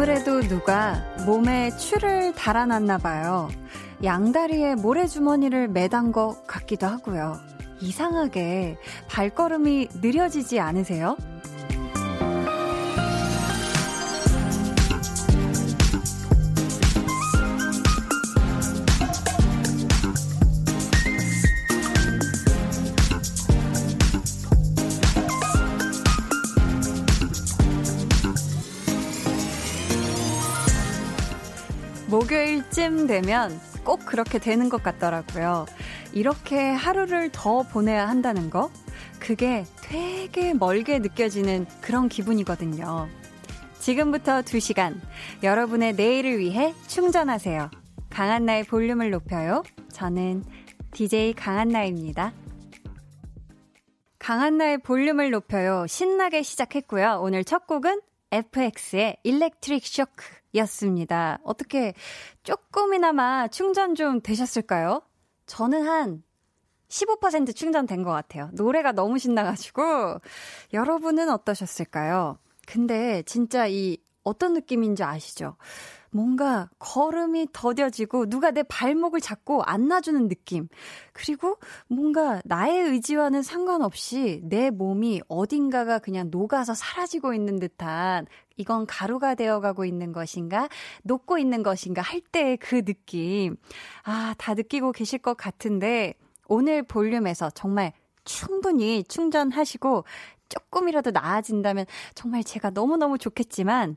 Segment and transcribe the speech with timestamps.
[0.00, 0.94] 아무래도 누가
[1.26, 3.50] 몸에 추를 달아놨나 봐요.
[4.02, 7.38] 양다리에 모래주머니를 매단 것 같기도 하고요.
[7.82, 8.78] 이상하게
[9.10, 11.18] 발걸음이 느려지지 않으세요?
[33.30, 35.66] 되면 꼭 그렇게 되는 것 같더라고요.
[36.12, 38.72] 이렇게 하루를 더 보내야 한다는 거?
[39.20, 43.08] 그게 되게 멀게 느껴지는 그런 기분이거든요.
[43.78, 45.00] 지금부터 2시간,
[45.44, 47.70] 여러분의 내일을 위해 충전하세요.
[48.10, 49.62] 강한나의 볼륨을 높여요.
[49.92, 50.44] 저는
[50.90, 52.32] DJ 강한나입니다.
[54.18, 55.86] 강한나의 볼륨을 높여요.
[55.86, 57.20] 신나게 시작했고요.
[57.22, 58.00] 오늘 첫 곡은
[58.32, 61.38] FX의 일렉트릭 쇼크 였습니다.
[61.44, 61.94] 어떻게
[62.42, 65.02] 조금이나마 충전 좀 되셨을까요?
[65.46, 66.22] 저는 한
[66.88, 68.50] 15% 충전된 것 같아요.
[68.52, 70.18] 노래가 너무 신나가지고.
[70.72, 72.38] 여러분은 어떠셨을까요?
[72.66, 75.56] 근데 진짜 이 어떤 느낌인지 아시죠?
[76.12, 80.68] 뭔가 걸음이 더뎌지고 누가 내 발목을 잡고 안놔주는 느낌.
[81.12, 81.56] 그리고
[81.88, 88.26] 뭔가 나의 의지와는 상관없이 내 몸이 어딘가가 그냥 녹아서 사라지고 있는 듯한
[88.60, 90.68] 이건 가루가 되어가고 있는 것인가,
[91.02, 93.56] 녹고 있는 것인가 할 때의 그 느낌.
[94.04, 96.14] 아, 다 느끼고 계실 것 같은데,
[96.46, 97.92] 오늘 볼륨에서 정말
[98.24, 100.04] 충분히 충전하시고,
[100.48, 103.96] 조금이라도 나아진다면 정말 제가 너무너무 좋겠지만,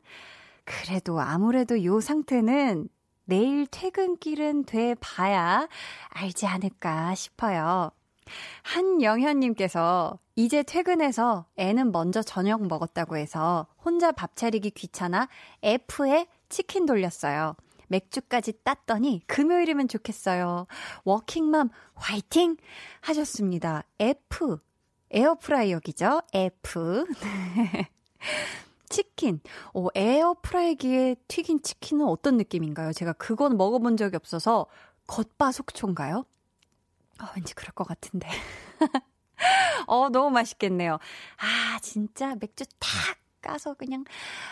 [0.64, 2.88] 그래도 아무래도 요 상태는
[3.26, 5.68] 내일 퇴근길은 돼 봐야
[6.10, 7.92] 알지 않을까 싶어요.
[8.64, 15.28] 한영현님께서 이제 퇴근해서 애는 먼저 저녁 먹었다고 해서 혼자 밥 차리기 귀찮아
[15.62, 17.56] F에 치킨 돌렸어요.
[17.88, 20.68] 맥주까지 땄더니 금요일이면 좋겠어요.
[21.04, 22.58] 워킹맘 화이팅!
[23.02, 23.84] 하셨습니다.
[24.00, 24.58] F.
[25.12, 26.22] 에어프라이어기죠?
[26.34, 27.06] F.
[28.90, 29.40] 치킨.
[29.74, 32.94] 어, 에어프라이기에 튀긴 치킨은 어떤 느낌인가요?
[32.94, 34.68] 제가 그건 먹어본 적이 없어서
[35.08, 36.26] 겉바속초인가요?
[37.22, 38.28] 어, 왠지 그럴 것 같은데.
[39.88, 41.00] 어, 너무 맛있겠네요.
[41.38, 44.06] 아, 진짜 맥주 탁 까서 그냥,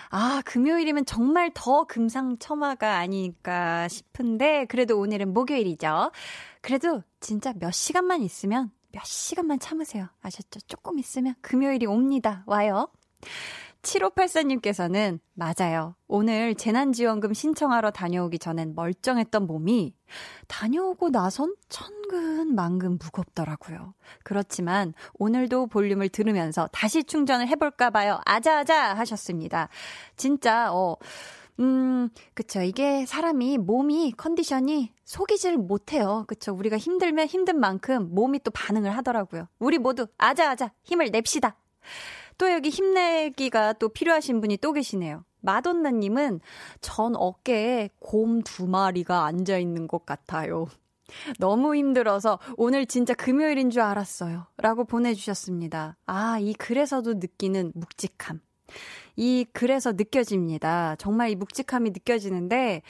[0.09, 6.11] 아, 금요일이면 정말 더 금상첨화가 아닐까 싶은데, 그래도 오늘은 목요일이죠.
[6.59, 10.09] 그래도 진짜 몇 시간만 있으면, 몇 시간만 참으세요.
[10.21, 10.59] 아셨죠?
[10.67, 12.43] 조금 있으면 금요일이 옵니다.
[12.45, 12.89] 와요.
[13.81, 15.95] 7584님께서는 맞아요.
[16.07, 19.93] 오늘 재난지원금 신청하러 다녀오기 전엔 멀쩡했던 몸이
[20.47, 23.93] 다녀오고 나선 천근만근 무겁더라고요.
[24.23, 28.19] 그렇지만 오늘도 볼륨을 들으면서 다시 충전을 해볼까 봐요.
[28.25, 29.69] 아자아자 하셨습니다.
[30.15, 30.95] 진짜, 어,
[31.59, 32.61] 음, 그쵸.
[32.61, 36.25] 이게 사람이 몸이 컨디션이 속이질 못해요.
[36.27, 36.53] 그쵸.
[36.53, 39.47] 우리가 힘들면 힘든 만큼 몸이 또 반응을 하더라고요.
[39.59, 41.55] 우리 모두 아자아자 힘을 냅시다.
[42.41, 45.23] 또 여기 힘내기가 또 필요하신 분이 또 계시네요.
[45.41, 46.39] 마돈나님은
[46.81, 50.65] 전 어깨에 곰 두 마리가 앉아 있는 것 같아요.
[51.37, 54.47] 너무 힘들어서 오늘 진짜 금요일인 줄 알았어요.
[54.57, 55.97] 라고 보내주셨습니다.
[56.07, 58.41] 아, 이 글에서도 느끼는 묵직함.
[59.17, 60.95] 이 글에서 느껴집니다.
[60.97, 62.81] 정말 이 묵직함이 느껴지는데,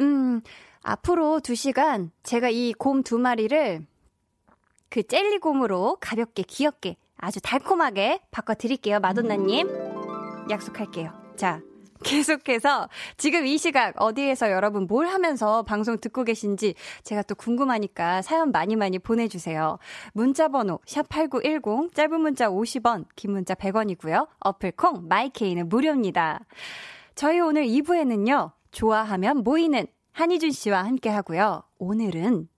[0.00, 0.40] 음,
[0.80, 3.84] 앞으로 두 시간 제가 이 곰 두 마리를
[4.88, 9.68] 그 젤리곰으로 가볍게 귀엽게 아주 달콤하게 바꿔드릴게요, 마돈나님.
[10.50, 11.12] 약속할게요.
[11.36, 11.60] 자,
[12.04, 18.52] 계속해서 지금 이 시각 어디에서 여러분 뭘 하면서 방송 듣고 계신지 제가 또 궁금하니까 사연
[18.52, 19.78] 많이 많이 보내주세요.
[20.12, 24.28] 문자번호 샵8910 짧은 문자 50원 긴 문자 100원이고요.
[24.40, 26.40] 어플콩 마이케이는 무료입니다.
[27.14, 28.52] 저희 오늘 2부에는요.
[28.70, 31.62] 좋아하면 모이는 한희준 씨와 함께 하고요.
[31.78, 32.48] 오늘은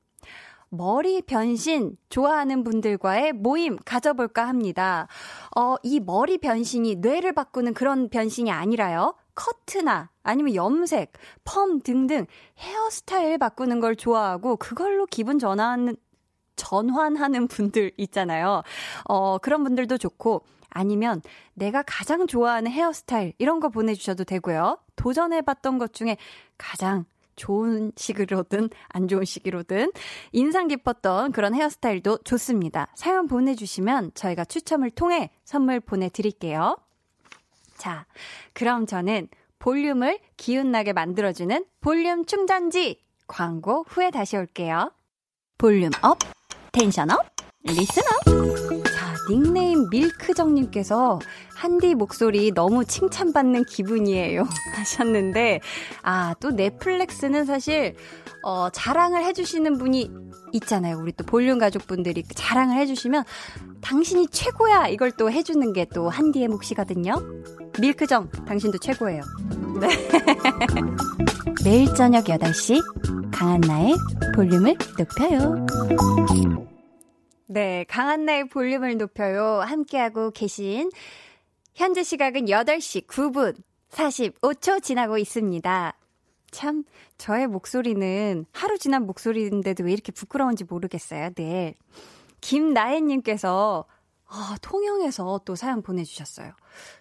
[0.71, 5.09] 머리 변신 좋아하는 분들과의 모임 가져볼까 합니다.
[5.57, 9.15] 어, 이 머리 변신이 뇌를 바꾸는 그런 변신이 아니라요.
[9.35, 11.13] 커트나 아니면 염색,
[11.45, 12.27] 펌 등등
[12.59, 15.97] 헤어스타일 바꾸는 걸 좋아하고 그걸로 기분 전환
[16.57, 18.63] 전환하는 분들 있잖아요.
[19.09, 21.21] 어, 그런 분들도 좋고 아니면
[21.55, 24.79] 내가 가장 좋아하는 헤어스타일 이런 거 보내주셔도 되고요.
[24.95, 26.17] 도전해봤던 것 중에
[26.59, 27.07] 가장
[27.41, 29.91] 좋은 시기로든 안 좋은 시기로든
[30.33, 32.89] 인상 깊었던 그런 헤어스타일도 좋습니다.
[32.95, 36.77] 사연 보내주시면 저희가 추첨을 통해 선물 보내드릴게요.
[37.79, 38.05] 자,
[38.53, 39.29] 그럼 저는
[39.59, 44.93] 볼륨을 기운나게 만들어주는 볼륨 충전지 광고 후에 다시 올게요.
[45.57, 46.19] Volume up,
[46.73, 47.25] tension up,
[47.65, 48.50] listen up.
[49.31, 51.21] 자, 닉네임 밀크정님께서
[51.55, 54.45] 한디 목소리 너무 칭찬받는 기분이에요.
[54.75, 55.61] 하셨는데,
[56.03, 57.95] 아, 또 내 flex는 사실,
[58.43, 60.11] 어, 자랑을 해주시는 분이
[60.53, 60.99] 있잖아요.
[60.99, 63.25] 우리 또 볼륨 가족분들이 자랑을 해주시면,
[63.81, 64.89] 당신이 최고야!
[64.89, 67.15] 이걸 또 해주는 게 또 한디의 몫이거든요.
[67.81, 69.23] 밀크정, 당신도 최고예요.
[69.81, 69.89] 네.
[71.65, 72.81] 매일 저녁 8시,
[73.33, 73.95] 강한나의
[74.35, 75.67] 볼륨을 높여요.
[77.53, 79.61] 네, 강한나의 볼륨을 높여요.
[79.61, 80.89] 함께하고 계신
[81.75, 83.61] 현재 시각은 8시 9분
[83.91, 85.95] 45초 지나고 있습니다.
[86.53, 86.85] 참,
[87.19, 91.31] 저의 목소리는 하루 지난 목소리인데도 왜 이렇게 부끄러운지 모르겠어요.
[91.35, 91.75] 네.
[92.41, 93.85] 김나혜님께서
[94.29, 96.53] 아, 통영에서 또 사연 보내주셨어요.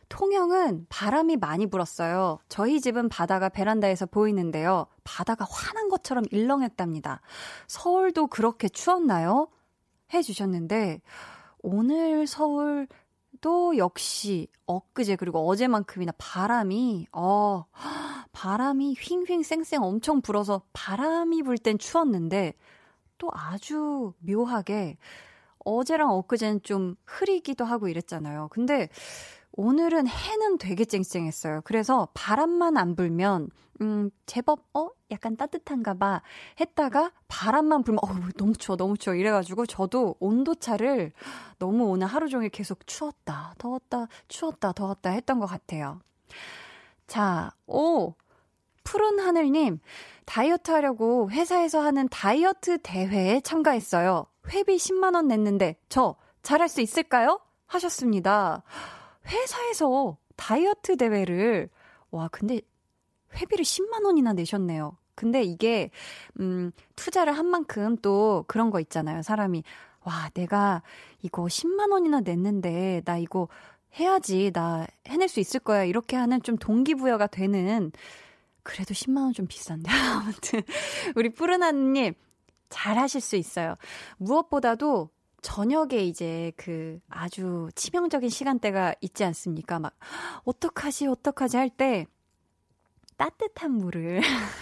[0.10, 2.40] 통영은 바람이 많이 불었어요.
[2.50, 4.88] 저희 집은 바다가 베란다에서 보이는데요.
[5.04, 7.22] 바다가 화난 것처럼 일렁했답니다.
[7.68, 9.50] 서울도 그렇게 추웠나요?
[10.14, 11.02] 해주셨는데,
[11.62, 17.66] 오늘 서울도 역시 엊그제 그리고 어제만큼이나 바람이, 어,
[18.32, 22.54] 바람이 휘잉휘잉 쌩쌩 엄청 불어서 바람이 불 땐 추웠는데,
[23.18, 24.98] 또 아주 묘하게
[25.66, 28.48] 어제랑 엊그제는 좀 흐리기도 하고 이랬잖아요.
[28.52, 28.90] 근데
[29.60, 31.64] 오늘은 해는 되게 쨍쨍했어요.
[31.66, 33.50] 그래서 바람만 안 불면
[33.82, 36.22] 음, 제법 어 약간 따뜻한가 봐
[36.62, 38.08] 했다가 바람만 불면 어
[38.38, 41.12] 너무 추워 너무 추워 이래가지고 저도 온도 차를
[41.58, 46.00] 너무 오늘 하루 종일 계속 추웠다 더웠다 추웠다 더웠다 했던 것 같아요.
[47.06, 48.14] 자, 오
[48.86, 49.82] 푸른 하늘님
[50.24, 54.26] 다이어트 하려고 회사에서 하는 다이어트 대회에 참가했어요.
[54.54, 57.42] 회비 10만 원 냈는데 저 잘할 수 있을까요?
[57.66, 58.64] 하셨습니다.
[59.30, 61.70] 회사에서 다이어트 대회를,
[62.12, 62.62] 와, 근데
[63.36, 64.98] 회비를 10만 원이나 내셨네요.
[65.16, 65.92] 근데 이게,
[66.40, 69.22] 음, 투자를 한 만큼 또 그런 거 있잖아요.
[69.22, 69.64] 사람이,
[70.06, 70.82] 와, 내가
[71.22, 73.50] 이거 10만 원이나 냈는데, 나 이거
[74.00, 75.84] 해야지, 나 해낼 수 있을 거야.
[75.84, 77.92] 이렇게 하는 좀 동기부여가 되는,
[78.64, 79.90] 그래도 10만 원 좀 비싼데.
[79.92, 80.62] 아무튼,
[81.16, 82.14] 우리 푸른하님,
[82.70, 83.76] 잘 하실 수 있어요.
[84.18, 85.10] 무엇보다도
[85.42, 89.80] 저녁에 이제 그 아주 치명적인 시간대가 있지 않습니까?
[89.80, 89.94] 막,
[90.46, 92.06] 어떡하지, 어떡하지 할 때
[93.18, 94.22] 따뜻한 물을.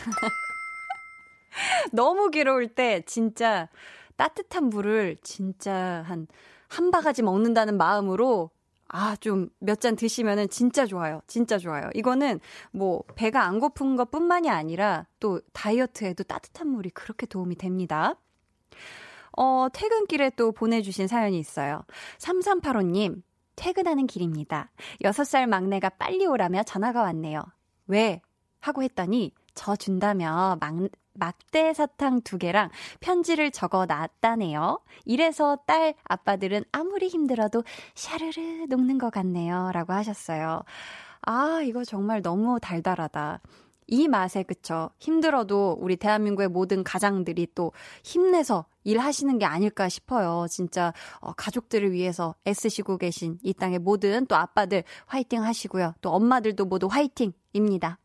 [1.92, 3.70] 너무 괴로울 때 진짜
[4.16, 6.28] 따뜻한 물을 진짜 한,
[6.68, 8.52] 한 바가지 먹는다는 마음으로
[8.90, 11.22] 아, 좀 몇 잔 드시면은 진짜 좋아요.
[11.28, 11.90] 진짜 좋아요.
[11.94, 12.40] 이거는
[12.72, 18.16] 뭐 배가 안 고픈 것 뿐만이 아니라 또 다이어트에도 따뜻한 물이 그렇게 도움이 됩니다.
[19.36, 21.84] 어, 퇴근길에 또 보내주신 사연이 있어요.
[22.20, 23.22] 3385님,
[23.56, 24.72] 퇴근하는 길입니다.
[25.02, 27.44] 6살 막내가 빨리 오라며 전화가 왔네요.
[27.88, 28.22] 왜?
[28.60, 30.74] 하고 했더니, 저 준다며 막,
[31.14, 32.70] 막대 사탕 두 개랑
[33.00, 34.80] 편지를 적어 놨다네요.
[35.06, 37.64] 이래서 딸 아빠들은 아무리 힘들어도
[37.96, 39.72] 샤르르 녹는 것 같네요.
[39.74, 40.62] 라고 하셨어요.
[41.22, 43.42] 아, 이거 정말 너무 달달하다.
[43.88, 44.90] 이 맛에 그쵸.
[45.00, 47.72] 힘들어도 우리 대한민국의 모든 가장들이 또
[48.04, 50.46] 힘내서 일하시는 게 아닐까 싶어요.
[50.50, 55.94] 진짜 어, 가족들을 위해서 애쓰시고 계신 이 땅의 모든 또 아빠들 화이팅 하시고요.
[56.02, 58.00] 또 엄마들도 모두 화이팅입니다.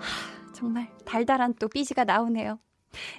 [0.00, 2.58] 하, 정말 달달한 또 삐지가 나오네요.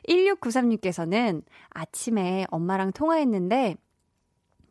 [0.07, 3.75] 1693님께서는 아침에 엄마랑 통화했는데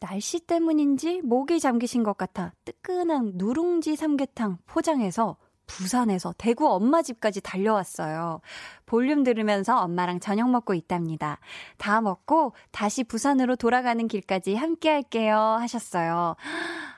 [0.01, 5.37] 날씨 때문인지 목이 잠기신 것 같아 뜨끈한 누룽지 삼계탕 포장해서
[5.69, 8.41] 부산에서 대구 엄마 집까지 달려왔어요.
[8.87, 11.39] 볼륨 들으면서 엄마랑 저녁 먹고 있답니다.
[11.77, 15.37] 다 먹고 다시 부산으로 돌아가는 길까지 함께 할게요.
[15.61, 16.35] 하셨어요.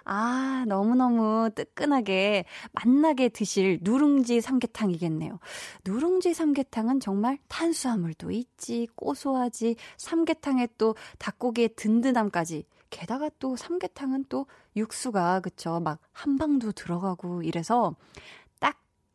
[0.05, 5.39] 아, 너무너무 뜨끈하게 맛나게 드실 누룽지 삼계탕이겠네요.
[5.85, 14.47] 누룽지 삼계탕은 정말 탄수화물도 있지, 고소하지, 삼계탕에 또 닭고기의 든든함까지 게다가 또 삼계탕은 또
[14.77, 17.95] 육수가 그쵸 막 한방도 들어가고 이래서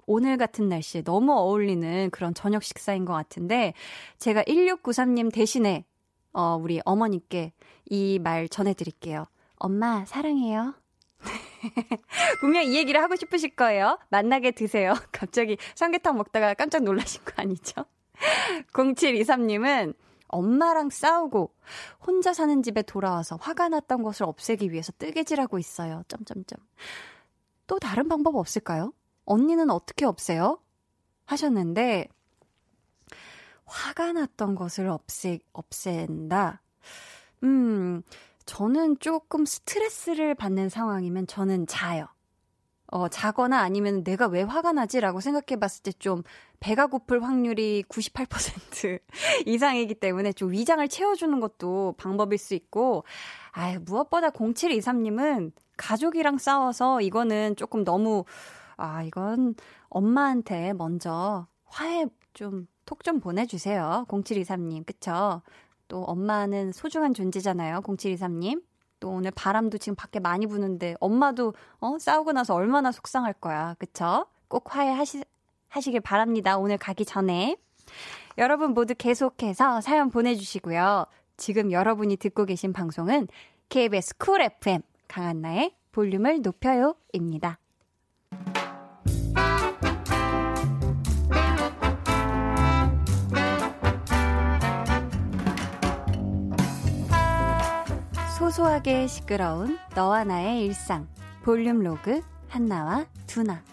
[0.05, 3.74] 오늘 같은 날씨에 너무 어울리는 그런 저녁 식사인 것 같은데
[4.17, 5.85] 제가 1693님 대신에
[6.33, 7.53] 어, 우리 어머니께
[7.89, 9.25] 이 말 전해드릴게요.
[9.55, 10.75] 엄마 사랑해요.
[12.41, 13.97] 분명 이 얘기를 하고 싶으실 거예요.
[14.09, 14.93] 만나게 드세요.
[15.12, 17.85] 갑자기 삼계탕 먹다가 깜짝 놀라신 거 아니죠?
[18.74, 19.95] 0723님은
[20.27, 21.53] 엄마랑 싸우고
[22.05, 26.03] 혼자 사는 집에 돌아와서 화가 났던 것을 없애기 위해서 뜨개질하고 있어요.
[26.07, 26.59] 점점점.
[27.67, 28.91] 또 다른 방법 없을까요?
[29.25, 30.60] 언니는 어떻게 없애요?
[31.25, 32.08] 하셨는데,
[33.65, 36.62] 화가 났던 것을 없애, 없앤다?
[37.44, 38.03] 음,
[38.46, 42.08] 저는 조금 스트레스를 받는 상황이면 저는 자요.
[42.88, 46.22] 어, 자거나 아니면 내가 왜 화가 나지라고 생각해 봤을 때 좀
[46.60, 49.00] 배가 고플 확률이 98%
[49.46, 53.03] 이상이기 때문에 좀 위장을 채워주는 것도 방법일 수 있고,
[53.51, 58.25] 아유, 무엇보다 0723님은 가족이랑 싸워서 이거는 조금 너무,
[58.77, 59.55] 아, 이건
[59.89, 64.05] 엄마한테 먼저 화해 좀, 톡 좀 보내주세요.
[64.08, 64.86] 0723님.
[64.86, 65.41] 그쵸?
[65.88, 67.82] 또 엄마는 소중한 존재잖아요.
[67.82, 68.62] 0723님.
[69.00, 73.75] 또 오늘 바람도 지금 밖에 많이 부는데 엄마도 어 싸우고 나서 얼마나 속상할 거야.
[73.77, 74.25] 그쵸?
[74.48, 75.24] 꼭 화해하시
[75.67, 76.58] 하시길 바랍니다.
[76.58, 77.58] 오늘 가기 전에.
[78.38, 81.05] 여러분 모두 계속해서 사연 보내주시고요.
[81.38, 83.27] 지금 여러분이 듣고 계신 방송은
[83.70, 87.60] KBS 쿨 FM 강한나의 볼륨을 높여요입니다.
[98.45, 101.07] 소소하게 시끄러운 너와 나의 일상.
[101.41, 103.63] 볼륨 로그 한나와 두나.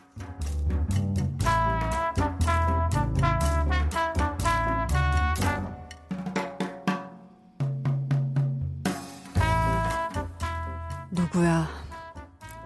[11.11, 11.69] 누구야?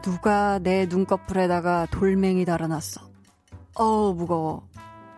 [0.03, 3.01] 누가 내 눈꺼풀에다가 돌멩이 달아놨어?
[3.75, 4.69] 어우 무거워.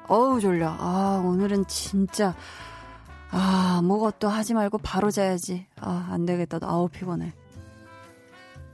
[0.09, 0.75] 어우 졸려.
[0.79, 2.35] 아 오늘은 진짜
[3.31, 5.67] 아, 아무것도 하지 말고 바로 자야지.
[5.81, 6.59] 아, 안 되겠다.
[6.63, 7.33] 아우, 피곤해.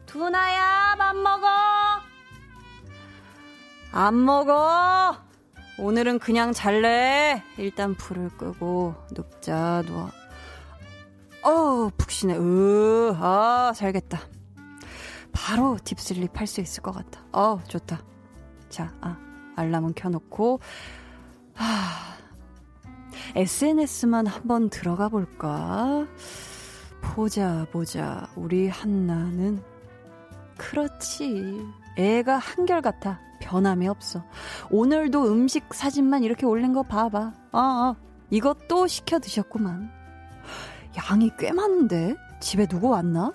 [0.07, 1.49] 두나야, 밥 먹어!
[3.93, 5.17] 안 먹어!
[5.79, 7.43] 오늘은 그냥 잘래.
[7.59, 10.11] 일단 불을 끄고, 눕자, 누워.
[11.43, 12.37] 어우, 푹신해.
[12.39, 14.21] 으, 아, 살겠다.
[15.33, 17.21] 바로 딥슬립 할 수 있을 것 같아.
[17.33, 18.01] 어우, 좋다.
[18.69, 19.17] 자, 아,
[19.57, 20.61] 알람은 켜놓고,
[21.55, 22.14] 하,
[23.35, 26.07] SNS만 한번 들어가 볼까?
[27.01, 28.29] 보자, 보자.
[28.37, 29.61] 우리 한나는.
[30.57, 31.67] 그렇지.
[31.97, 33.21] 애가 한결같아.
[33.41, 34.25] 변함이 없어.
[34.71, 37.19] 오늘도 음식 사진만 이렇게 올린 거 봐봐.
[37.21, 37.97] 아, 아.
[38.31, 39.91] 이것도 시켜 드셨구만.
[40.97, 42.15] 양이 꽤 많은데?
[42.41, 43.33] 집에 누구 왔나?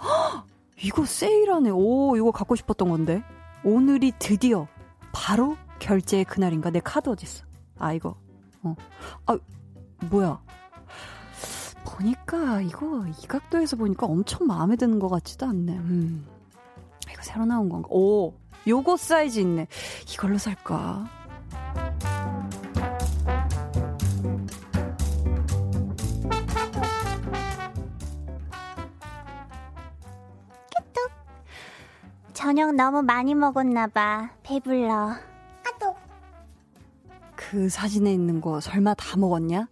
[0.00, 0.46] 헉,
[0.80, 1.70] 이거 세일하네.
[1.70, 3.22] 오, 이거 갖고 싶었던 건데.
[3.64, 4.68] 오늘이 드디어
[5.12, 6.70] 바로 결제의 그날인가?
[6.70, 7.44] 내 카드 어딨어?
[7.78, 8.14] 아, 이거
[8.64, 8.74] 어.
[9.26, 9.38] 아,
[10.10, 10.40] 뭐야.
[11.84, 15.72] 보니까 이거 이 각도에서 보니까 엄청 마음에 드는 것 같지도 않네.
[15.72, 16.26] 음.
[17.10, 17.88] 이거 새로 나온 건가?
[17.90, 18.34] 오,
[18.66, 19.68] 요거 사이즈 있네.
[20.12, 21.06] 이걸로 살까?
[32.32, 34.28] 저녁 너무 많이 먹었나 봐.
[34.42, 35.14] 배불러.
[37.50, 39.68] 그 사진에 있는 거 설마 다 먹었냐?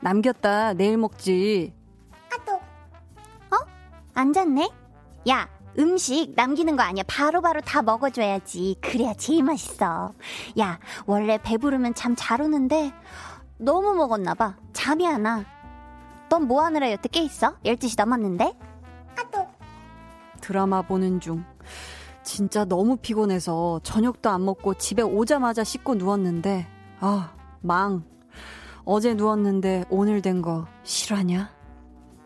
[0.00, 0.74] 남겼다.
[0.74, 1.72] 내일 먹지.
[2.32, 2.54] 아 또.
[2.54, 3.58] 어?
[4.14, 4.70] 앉았네?
[5.30, 5.48] 야,
[5.78, 7.02] 음식 남기는 거 아니야.
[7.06, 8.76] 바로바로 바로 다 먹어줘야지.
[8.80, 10.12] 그래야 제일 맛있어.
[10.58, 12.92] 야, 원래 배부르면 잠 잘 오는데
[13.58, 14.56] 너무 먹었나 봐.
[14.72, 15.44] 잠이 안 와.
[16.28, 17.56] 넌 뭐 하느라 여태 깨 있어?
[17.64, 18.52] 12시 넘었는데?
[19.16, 19.46] 아 또.
[20.40, 21.44] 드라마 보는 중.
[22.22, 26.66] 진짜 너무 피곤해서 저녁도 안 먹고 집에 오자마자 씻고 누웠는데
[27.00, 28.04] 아, 망.
[28.84, 31.50] 어제 누웠는데 오늘 된 거 실화냐?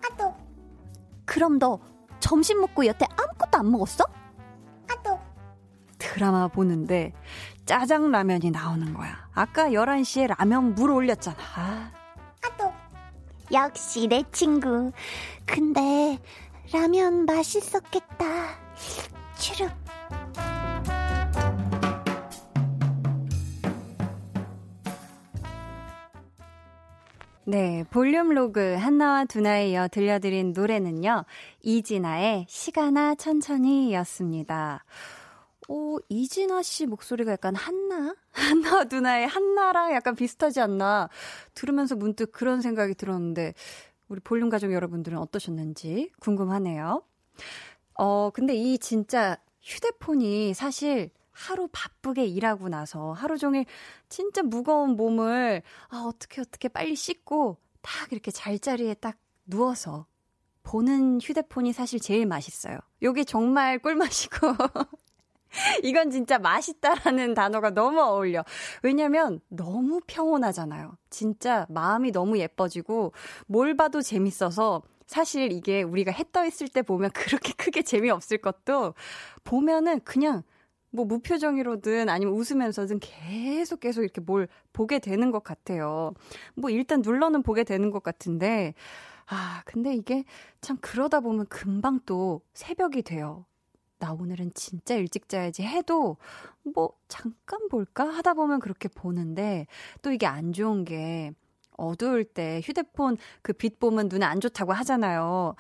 [0.05, 0.35] 아 또.
[1.25, 1.79] 그럼 너
[2.21, 4.05] 점심 먹고 여태 아무것도 안 먹었어?
[4.89, 5.19] 아 또.
[5.99, 7.13] 드라마 보는데
[7.65, 9.29] 짜장라면이 나오는 거야.
[9.33, 11.37] 아까 11시에 라면 물 올렸잖아.
[11.57, 11.91] 아.
[12.45, 12.73] 아또.
[13.53, 14.93] 역시 내 친구.
[15.47, 16.19] 근데
[16.73, 18.27] 라면 맛있었겠다.
[19.39, 19.71] 추룩.
[27.51, 31.25] 네, 볼륨 로그 한나와 두나에 이어 들려드린 노래는요.
[31.63, 34.85] 이진아의 시간아 천천히 였습니다.
[35.67, 38.15] 오, 이진아 씨 목소리가 약간 한나?
[38.31, 41.09] 한나와 두나의 한나랑 약간 비슷하지 않나?
[41.55, 43.55] 들으면서 문득 그런 생각이 들었는데,
[44.07, 47.03] 우리 볼륨 가족 여러분들은 어떠셨는지 궁금하네요.
[47.95, 53.65] 어, 근데 이 진짜 휴대폰이 사실 하루 바쁘게 일하고 나서 하루 종일
[54.09, 59.17] 진짜 무거운 몸을 아, 어떻게 어떻게 빨리 씻고 딱 이렇게 잘자리에 딱
[59.47, 60.07] 누워서
[60.63, 62.79] 보는 휴대폰이 사실 제일 맛있어요.
[63.03, 64.37] 요게 정말 꿀맛이고.
[65.83, 68.45] 이건 진짜 맛있다라는 단어가 너무 어울려.
[68.83, 70.97] 왜냐면 너무 평온하잖아요.
[71.09, 73.13] 진짜 마음이 너무 예뻐지고
[73.47, 78.95] 뭘 봐도 재밌어서 사실 이게 우리가 해 떠 있을 때 보면 그렇게 크게 재미없을 것도
[79.43, 80.43] 보면은 그냥
[80.91, 86.13] 뭐 무표정으로든 아니면 웃으면서든 계속 계속 이렇게 뭘 보게 되는 것 같아요.
[86.55, 88.75] 뭐 일단 눌러는 보게 되는 것 같은데,
[89.27, 90.25] 아, 근데 이게
[90.61, 93.47] 참 그러다 보면 금방 또 새벽이 돼요.
[93.99, 96.17] 나 오늘은 진짜 일찍 자야지 해도
[96.65, 99.67] 뭐 잠깐 볼까 하다 보면 그렇게 보는데
[100.03, 101.33] 또 이게 안 좋은 게
[101.77, 105.55] 어두울 때 휴대폰 그 빛 보면 눈에 안 좋다고 하잖아요.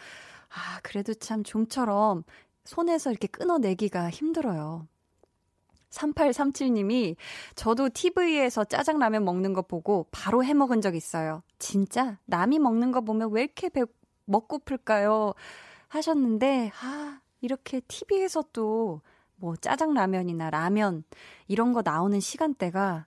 [0.48, 2.24] 아, 그래도 참 좀처럼
[2.64, 4.86] 손에서 이렇게 끊어내기가 힘들어요.
[5.90, 7.16] 3837님이
[7.54, 11.42] 저도 TV에서 짜장라면 먹는 거 보고 바로 해 먹은 적 있어요.
[11.58, 13.84] 진짜 남이 먹는 거 보면 왜 이렇게 배,
[14.26, 15.34] 먹고플까요?
[15.88, 19.00] 하셨는데, 아, 이렇게 TV에서 또
[19.40, 21.02] 뭐 짜장라면이나 라면
[21.48, 23.06] 이런 거 나오는 시간대가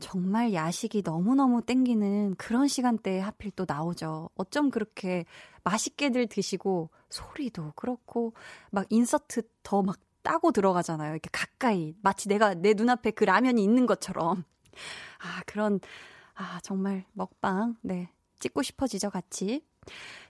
[0.00, 4.30] 정말 야식이 너무너무 땡기는 그런 시간대에 하필 또 나오죠.
[4.34, 5.24] 어쩜 그렇게
[5.62, 8.32] 맛있게들 드시고 소리도 그렇고
[8.70, 11.12] 막 인서트 더 막 따고 들어가잖아요.
[11.12, 14.42] 이렇게 가까이 마치 내가 내 눈앞에 그 라면이 있는 것처럼.
[15.20, 15.78] 아, 그런
[16.34, 18.10] 아, 정말 먹방 네.
[18.40, 19.64] 찍고 싶어지죠, 같이.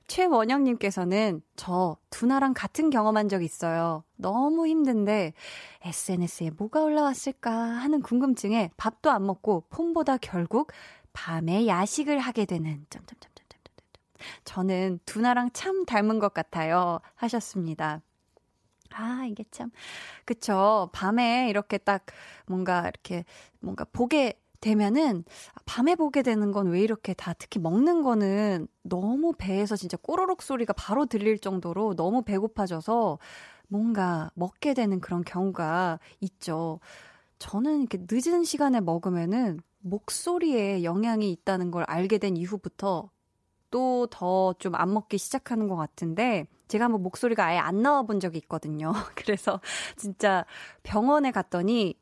[0.06, 4.04] 최원영님께서는 저 두나랑 같은 경험한 적 있어요.
[4.16, 5.32] 너무 힘든데
[5.80, 10.72] SNS에 뭐가 올라왔을까 하는 궁금증에 밥도 안 먹고 폰보다 결국
[11.14, 13.44] 밤에 야식을 하게 되는 점점점점점
[14.44, 17.00] 저는 두나랑 참 닮은 것 같아요.
[17.14, 18.02] 하셨습니다.
[18.96, 19.70] 아, 이게 참,
[20.26, 20.90] 그쵸.
[20.92, 22.04] 밤에 이렇게 딱
[22.46, 23.24] 뭔가 이렇게
[23.60, 25.24] 뭔가 보게 되면은
[25.66, 30.74] 밤에 보게 되는 건 왜 이렇게 다 특히 먹는 거는 너무 배에서 진짜 꼬르륵 소리가
[30.74, 33.18] 바로 들릴 정도로 너무 배고파져서
[33.68, 36.80] 뭔가 먹게 되는 그런 경우가 있죠.
[37.38, 43.10] 저는 이렇게 늦은 시간에 먹으면은 목소리에 영향이 있다는 걸 알게 된 이후부터
[43.70, 48.20] 또 더 좀 안 먹기 시작하는 것 같은데 제가 한번 목소리가 아예 안 나와 본
[48.20, 48.92] 적이 있거든요.
[49.14, 49.60] 그래서
[49.96, 50.44] 진짜
[50.82, 51.96] 병원에 갔더니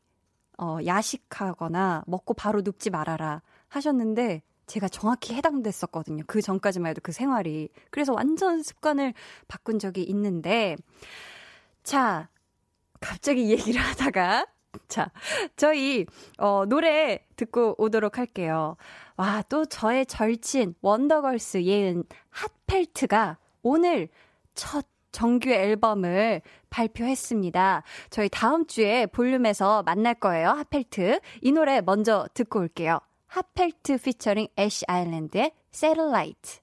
[0.57, 6.23] 어, 야식하거나 먹고 바로 눕지 말아라 하셨는데 제가 정확히 해당됐었거든요.
[6.27, 7.69] 그 전까지만 해도 그 생활이.
[7.89, 9.13] 그래서 완전 습관을
[9.47, 10.77] 바꾼 적이 있는데,
[11.83, 12.29] 자,
[12.99, 14.47] 갑자기 얘기를 하다가,
[14.87, 15.11] 자,
[15.55, 16.05] 저희,
[16.37, 18.77] 어, 노래 듣고 오도록 할게요.
[19.17, 24.09] 와, 또 저의 절친, 원더걸스 예은 핫펠트가 오늘
[24.55, 27.83] 첫 정규 앨범을 발표했습니다.
[28.09, 30.49] 저희 다음 주에 볼륨에서 만날 거예요.
[30.49, 31.19] 핫펠트.
[31.41, 32.99] 이 노래 먼저 듣고 올게요.
[33.27, 36.62] 핫펠트 피처링 애쉬 아일랜드의 Satellite.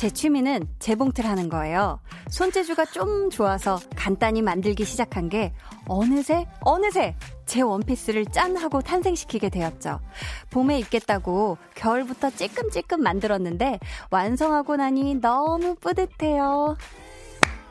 [0.00, 2.00] 제 취미는 재봉틀 하는 거예요.
[2.30, 5.52] 손재주가 좀 좋아서 간단히 만들기 시작한 게
[5.86, 10.00] 어느새 어느새 제 원피스를 짠 하고 탄생시키게 되었죠.
[10.48, 13.78] 봄에 입겠다고 겨울부터 찔끔찔끔 만들었는데
[14.10, 16.78] 완성하고 나니 너무 뿌듯해요.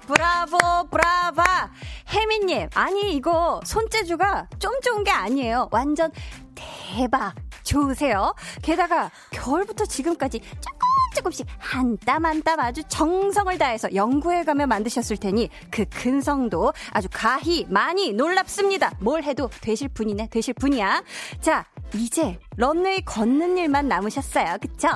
[0.01, 1.71] 브라보, 브라바!
[2.13, 5.69] 혜민님, 아니, 이거 손재주가 좀 좋은 게 아니에요.
[5.71, 6.11] 완전
[6.53, 7.33] 대박!
[7.63, 8.33] 좋으세요.
[8.61, 10.79] 게다가 겨울부터 지금까지 조금
[11.15, 17.07] 조금씩 한 땀 한 땀 아주 정성을 다해서 연구해 가며 만드셨을 테니 그 근성도 아주
[17.11, 18.93] 가히 많이 놀랍습니다.
[18.99, 21.03] 뭘 해도 되실 분이네, 되실 분이야.
[21.41, 24.57] 자, 이제 런웨이 걷는 일만 남으셨어요.
[24.61, 24.89] 그쵸?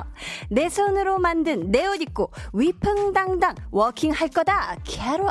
[0.50, 4.76] 내 손으로 만든 내 옷 입고 위풍당당 워킹 할 거다.
[4.84, 5.28] 캐롤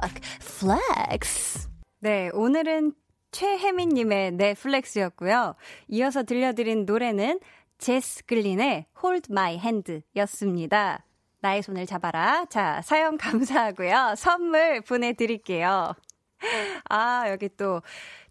[0.59, 1.69] flex.
[2.01, 2.93] 네, 오늘은
[3.33, 5.55] 최혜민님의 넷플렉스였고요.
[5.89, 7.39] 이어서 들려드린 노래는
[7.79, 11.05] 제스 글린의 Hold My Hand 였습니다.
[11.41, 12.45] 나의 손을 잡아라.
[12.45, 14.13] 자, 사연 감사하고요.
[14.15, 15.93] 선물 보내드릴게요.
[16.89, 17.81] 아, 여기 또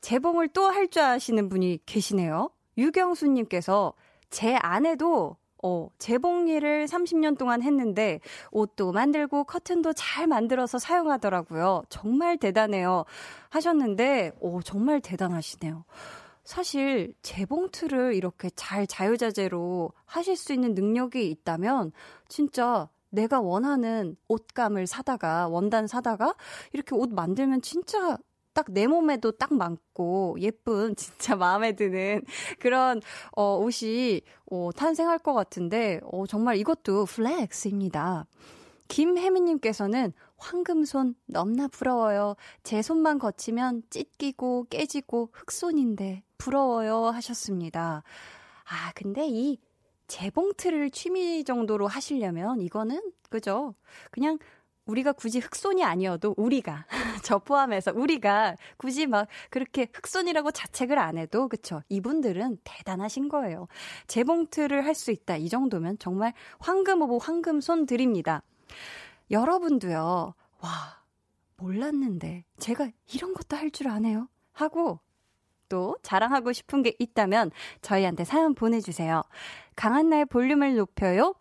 [0.01, 2.51] 재봉을 또 할 줄 아시는 분이 계시네요.
[2.79, 3.93] 유경수님께서
[4.31, 8.21] 제 아내도 어, 재봉 일을 30년 동안 했는데
[8.51, 11.85] 옷도 만들고 커튼도 잘 만들어서 사용하더라고요.
[11.89, 13.05] 정말 대단해요.
[13.51, 15.85] 하셨는데, 오, 정말 대단하시네요.
[16.45, 21.93] 사실 재봉틀을 이렇게 잘 자유자재로 하실 수 있는 능력이 있다면
[22.29, 26.35] 진짜 내가 원하는 옷감을 사다가 원단 사다가
[26.73, 28.19] 이렇게 옷 만들면 진짜
[28.55, 32.23] 딱 내 몸에도 딱 맞고 예쁜 진짜 마음에 드는
[32.59, 33.01] 그런
[33.37, 38.27] 어 옷이 어 탄생할 것 같은데 어 정말 이것도 flex입니다.
[38.89, 42.35] 김혜미님께서는 황금손 넘나 부러워요.
[42.63, 48.03] 제 손만 거치면 찢기고 깨지고 흑손인데 부러워요 하셨습니다.
[48.65, 49.59] 아, 근데 이
[50.09, 53.75] 재봉틀을 취미 정도로 하시려면 이거는 그죠?
[54.11, 54.39] 그냥
[54.93, 56.85] 우리가 굳이 흑손이 아니어도 우리가
[57.25, 61.83] 저 포함해서 우리가 굳이 막 그렇게 흑손이라고 자책을 안 해도 그쵸?
[61.89, 63.69] 이분들은 대단하신 거예요.
[64.07, 65.37] 재봉틀을 할 수 있다.
[65.39, 68.43] 이 정도면 정말 황금 오보 황금 손 드립니다.
[69.31, 70.71] 여러분도요 와
[71.57, 74.29] 몰랐는데 제가 이런 것도 할 줄 아네요?
[74.53, 75.01] 하고
[75.71, 77.51] 또 자랑하고 싶은 게 있다면
[77.81, 79.23] 저희한테 사연 보내주세요.
[79.77, 81.35] 강한나의 볼륨을 높여요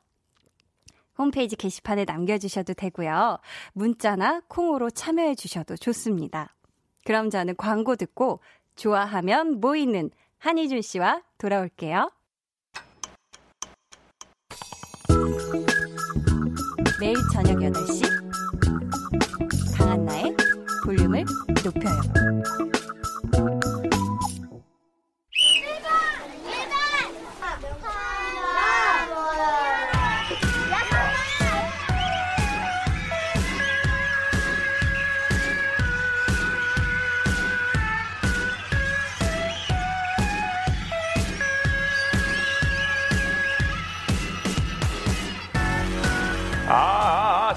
[1.22, 3.38] 홈페이지 게시판에 남겨주셔도 되고요.
[3.74, 6.56] 문자나 콩으로 참여해 주셔도 좋습니다.
[7.06, 8.42] 그럼 저는 광고 듣고
[8.76, 12.12] 좋아하면 모이는 한희준 씨와 돌아올게요.
[17.00, 18.04] 매일 저녁 8시
[19.78, 20.36] 강한나의
[20.84, 21.24] 볼륨을
[21.64, 22.02] 높여요.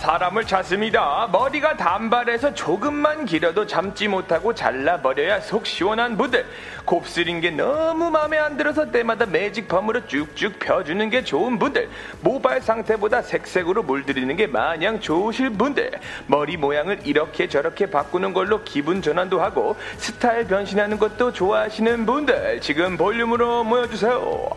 [0.04, 1.30] 사람을 찾습니다.
[1.32, 6.44] 머리가 단발해서 조금만 길어도 참지 못하고 잘라버려야 속 시원한 분들.
[6.84, 11.88] 곱슬인 게 너무 마음에 안 들어서 때마다 매직 펌으로 쭉쭉 펴주는 게 좋은 분들.
[12.20, 15.92] 모발 상태보다 색색으로 물들이는 게 마냥 좋으실 분들.
[16.26, 22.60] 머리 모양을 이렇게 저렇게 바꾸는 걸로 기분 전환도 하고 스타일 변신하는 것도 좋아하시는 분들.
[22.60, 24.50] 지금 볼륨으로 모여주세요.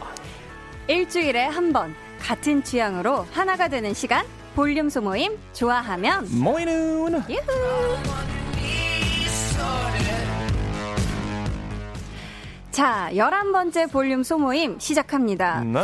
[0.88, 4.25] 일주일에 한 번 같은 취향으로 하나가 되는 시간
[4.58, 7.41] 볼륨 소모임 좋아하면 모이는 유후.
[12.72, 15.62] 자, 11번째 볼륨 소모임 시작합니다.
[15.63, 15.80] 네.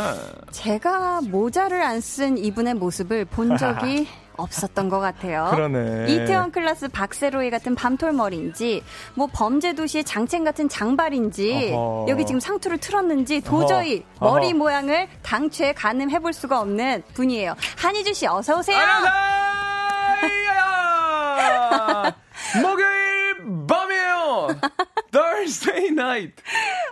[0.50, 5.48] 제가 모자를 안 쓴 이분의 모습을 본 적이 없었던 것 같아요.
[5.50, 6.06] 그러네.
[6.12, 8.82] 이태원 클라스 박새로이 같은 밤톨머리인지,
[9.14, 12.06] 뭐 범죄도시의 장첸 같은 장발인지, 어허.
[12.08, 14.30] 여기 지금 상투를 틀었는지 도저히 어허.
[14.32, 14.56] 머리 어허.
[14.56, 17.54] 모양을 당최 가늠해 볼 수가 없는 분이에요.
[17.78, 18.78] 한희준 씨 어서 오세요.
[18.78, 19.24] 안녕하세요.
[22.62, 24.48] 목요일 밤이에요.
[25.18, 26.42] Thursday night.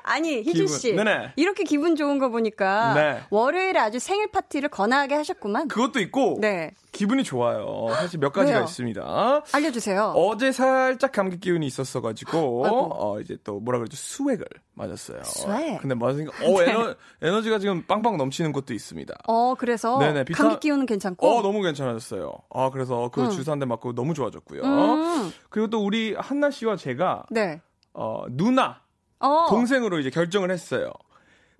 [0.04, 1.32] 아니 희준 씨, 네네.
[1.36, 3.20] 이렇게 기분 좋은 거 보니까 네.
[3.30, 5.68] 월요일에 아주 생일 파티를 거나하게 하셨구만.
[5.68, 6.70] 그것도 있고, 네.
[6.92, 7.88] 기분이 좋아요.
[7.94, 8.64] 사실 몇 가지가 왜요?
[8.64, 9.42] 있습니다.
[9.52, 10.12] 알려주세요.
[10.14, 15.22] 어제 살짝 감기 기운이 있었어가지고 어 이제 또 뭐라 그러죠 수액을 맞았어요.
[15.24, 15.80] 수액.
[15.80, 19.14] 근데 맞으니까 어 에너 에너지가 지금 빵빵 넘치는 것도 있습니다.
[19.26, 20.42] 어 그래서 네네, 비타...
[20.42, 21.26] 감기 기운은 괜찮고.
[21.26, 22.30] 어 너무 괜찮아졌어요.
[22.50, 23.30] 아 그래서 그 음.
[23.30, 24.60] 주사 한 대 맞고 너무 좋아졌고요.
[24.62, 25.32] 음.
[25.48, 27.62] 그리고 또 우리 한나 씨와 제가 네.
[27.94, 28.80] 어 누나
[29.18, 29.46] 어.
[29.48, 30.92] 동생으로 이제 결정을 했어요.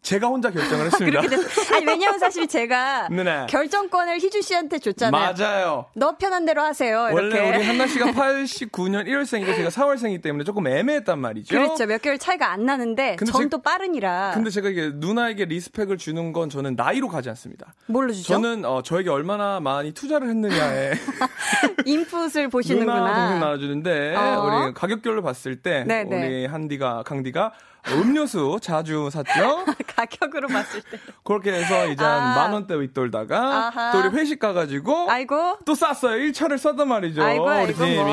[0.03, 1.21] 제가 혼자 결정을 했습니다.
[1.21, 1.75] 그렇게 됐어.
[1.77, 5.35] 아니 왜냐면 사실 제가 네 결정권을 희주 씨한테 줬잖아요.
[5.38, 5.87] 맞아요.
[5.95, 7.09] 너 편한 대로 하세요.
[7.12, 7.38] 이렇게.
[7.38, 11.55] 원래 우리 한나 씨가 89년 1월생이고 제가 4월생이기 때문에 조금 애매했단 말이죠.
[11.55, 11.87] 그렇죠.
[11.87, 14.33] 몇 개월 차이가 안 나는데 전또 빠르니라.
[14.35, 17.73] 근데 제가 이게 누나에게 리스펙을 주는 건 저는 나이로 가지 않습니다.
[17.87, 18.35] 뭘로 주죠?
[18.35, 20.93] 저는 어, 저에게 얼마나 많이 투자를 했느냐에
[21.87, 22.99] 인풋을 보시는구나.
[22.99, 24.65] 누나 동생 나눠주는데 어?
[24.67, 26.17] 우리 가격별로 봤을 때 네네.
[26.27, 27.53] 우리 한디가 강디가
[27.90, 29.64] 음료수 자주 샀죠.
[29.97, 30.99] 가격으로 봤을 때.
[31.25, 32.09] 그렇게 해서 이제 아.
[32.35, 33.90] 한만 원대 윗돌다가 아하.
[33.92, 36.16] 또 우리 회식 가가지고 아이고 또 쌌어요.
[36.31, 37.23] 1차를 썼단 말이죠.
[37.23, 37.97] 아이고, 우리 아이고, 팀이.
[37.97, 38.07] 뭐,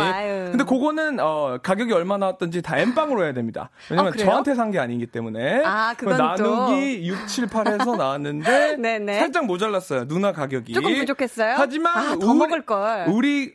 [0.51, 3.69] 근데 그거는 어, 가격이 얼마 나왔던지 다 엠빵으로 해야 됩니다.
[3.89, 5.63] 왜냐면 아, 저한테 산 게 아니기 때문에.
[5.65, 8.77] 아, 그건 나누기 6, 7, 8해서 나왔는데
[9.19, 10.07] 살짝 모자랐어요.
[10.07, 10.73] 누나 가격이.
[10.73, 11.55] 조금 부족했어요.
[11.57, 13.05] 하지만 아, 더 우리, 먹을 걸.
[13.07, 13.53] 우리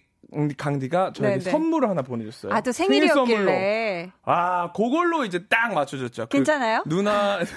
[0.57, 1.51] 강디가 저에게 네네.
[1.51, 2.53] 선물을 하나 보내줬어요.
[2.53, 4.13] 아, 또 생일이었길래.
[4.25, 6.25] 아, 그걸로 이제 딱 맞춰줬죠.
[6.25, 6.83] 그 괜찮아요?
[6.85, 7.39] 그 누나.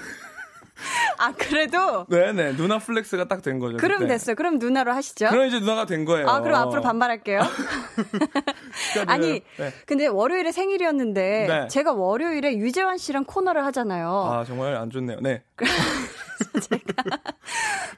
[1.17, 2.05] 아, 그래도?
[2.05, 2.55] 네네.
[2.55, 3.77] 누나 플렉스가 딱 된 거죠.
[3.77, 4.13] 그럼 그때.
[4.13, 4.35] 됐어요.
[4.35, 5.29] 그럼 누나로 하시죠.
[5.29, 6.27] 그럼 이제 누나가 된 거예요.
[6.29, 7.39] 아, 그럼 앞으로 반발할게요.
[8.93, 9.73] 그러니까 아니, 네.
[9.87, 11.67] 근데 월요일에 생일이었는데, 네.
[11.69, 14.07] 제가 월요일에 유재환 씨랑 코너를 하잖아요.
[14.31, 15.17] 아, 정말 안 좋네요.
[15.21, 15.41] 네.
[16.61, 17.17] 제가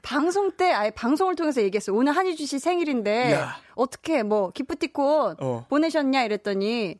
[0.01, 1.95] 방송 때 아예 방송을 통해서 얘기했어요.
[1.95, 3.55] 오늘 한희주 씨 생일인데 야.
[3.75, 5.65] 어떻게 뭐 기프티콘 어.
[5.69, 6.99] 보내셨냐 이랬더니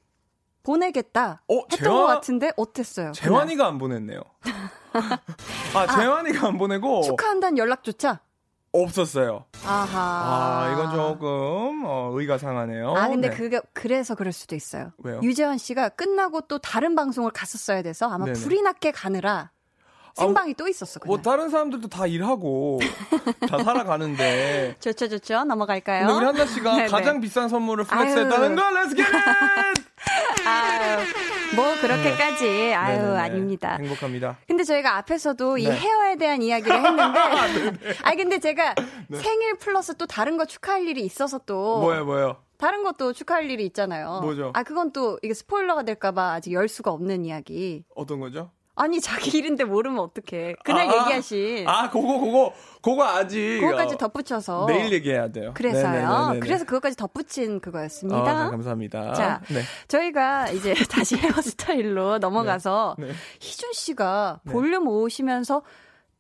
[0.63, 1.93] 보내겠다 어, 했던 재화...
[1.93, 3.12] 것 같은데 어땠어요?
[3.13, 4.21] 재환이가 안 보냈네요.
[5.73, 8.19] 아, 재환이가 안 보내고 축하한다는 연락조차
[8.71, 9.45] 없었어요.
[9.65, 9.99] 아하.
[9.99, 12.93] 아, 이건 조금 어, 의가 상하네요.
[12.95, 13.36] 아, 근데 네.
[13.36, 14.91] 그게 그래서 그럴 수도 있어요.
[14.99, 15.21] 왜요?
[15.23, 18.39] 유재환 씨가 끝나고 또 다른 방송을 갔었어야 돼서 아마 네네.
[18.39, 19.52] 불이 났게 가느라
[20.20, 21.00] 생방이 또 있었어.
[21.00, 21.08] 그날.
[21.08, 22.80] 뭐 다른 사람들도 다 일하고
[23.50, 25.44] 다 살아가는데 좋죠, 좋죠.
[25.46, 26.06] 넘어갈까요?
[26.08, 26.88] 근데 우리 한나 씨가 네네.
[26.88, 27.86] 가장 비싼 선물을.
[27.86, 29.84] 플렉스했다는 거 Let's get it!
[30.46, 31.06] 아유,
[31.56, 33.18] 뭐 그렇게까지 아유 네네네.
[33.20, 33.78] 아닙니다.
[33.80, 34.38] 행복합니다.
[34.48, 35.72] 근데 저희가 앞에서도 이 네.
[35.76, 37.04] 헤어에 대한 이야기를 했는데,
[38.04, 38.76] 아 근데 제가
[39.14, 42.38] 생일 플러스 또 다른 거 축하할 일이 있어서 또 뭐예요, 뭐예요?
[42.58, 44.20] 다른 것도 축하할 일이 있잖아요.
[44.22, 44.52] 뭐죠?
[44.54, 47.84] 아 그건 또 이게 스포일러가 될까봐 아직 열 수가 없는 이야기.
[47.96, 48.52] 어떤 거죠?
[48.80, 50.56] 아니 자기 일인데 모르면 어떡해.
[50.63, 53.60] 그날 아, 얘기하신 아, 그거, 그거, 그거 아직.
[53.60, 55.52] 그거까지 어, 덧붙여서 내일 얘기해야 돼요.
[55.54, 55.92] 그래서요.
[55.92, 56.39] 네네네네네.
[56.39, 58.22] 그래서 그것까지 덧붙인 그거였습니다.
[58.22, 59.13] 아, 네, 감사합니다.
[59.13, 59.63] 자, 네.
[59.89, 63.10] 저희가 이제 다시 헤어스타일로 넘어가서 네.
[63.42, 64.54] 희준 씨가 네.
[64.54, 65.62] 볼륨 오시면서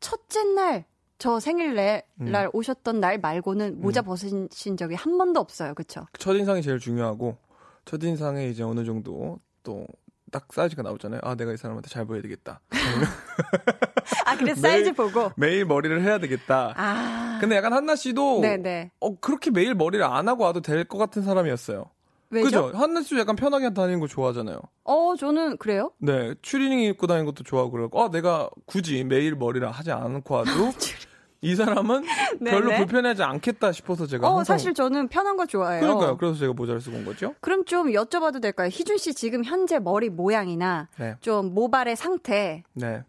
[0.01, 0.83] 첫째 날,
[1.17, 2.25] 저 생일날 음.
[2.31, 5.73] 날 오셨던 날 말고는 모자 벗으신 적이 한 번도 없어요.
[5.75, 6.05] 그쵸?
[6.19, 7.37] 첫인상이 제일 중요하고,
[7.85, 9.85] 첫인상에 이제 어느 정도 또,
[10.31, 11.21] 딱 사이즈가 나오잖아요.
[11.23, 12.61] 아, 내가 이 사람한테 잘 보여야 되겠다.
[14.25, 15.31] 아, 그래 매일- 사이즈 보고.
[15.35, 16.73] 매일 머리를 해야 되겠다.
[16.75, 17.37] 아.
[17.41, 18.91] 근데 약간 한나 씨도, 네네.
[18.99, 21.85] 어, 그렇게 매일 머리를 안 하고 와도 될 것 같은 사람이었어요.
[22.31, 22.67] 왜죠?
[22.67, 22.77] 그죠?
[22.77, 24.59] 한나 씨도 약간 편하게 다니는 거 좋아하잖아요.
[24.83, 25.91] 어, 저는 그래요?
[25.97, 30.51] 네, 추리닝 입고 다니는 것도 좋아하고 그러고, 아, 내가 굳이 매일 머리를 하지 않고 와도
[31.41, 32.03] 이 사람은
[32.39, 32.51] 네네.
[32.51, 35.81] 별로 불편하지 않겠다 싶어서 제가 어, 항상 사실 저는 편한 거 좋아해요.
[35.81, 36.17] 그러니까요.
[36.17, 37.33] 그래서 제가 모자를 쓰고 온 거죠.
[37.39, 38.69] 그럼 좀 여쭤봐도 될까요?
[38.71, 43.03] 희준 씨 지금 현재 머리 모양이나 네, 좀 모발의 상태, 네.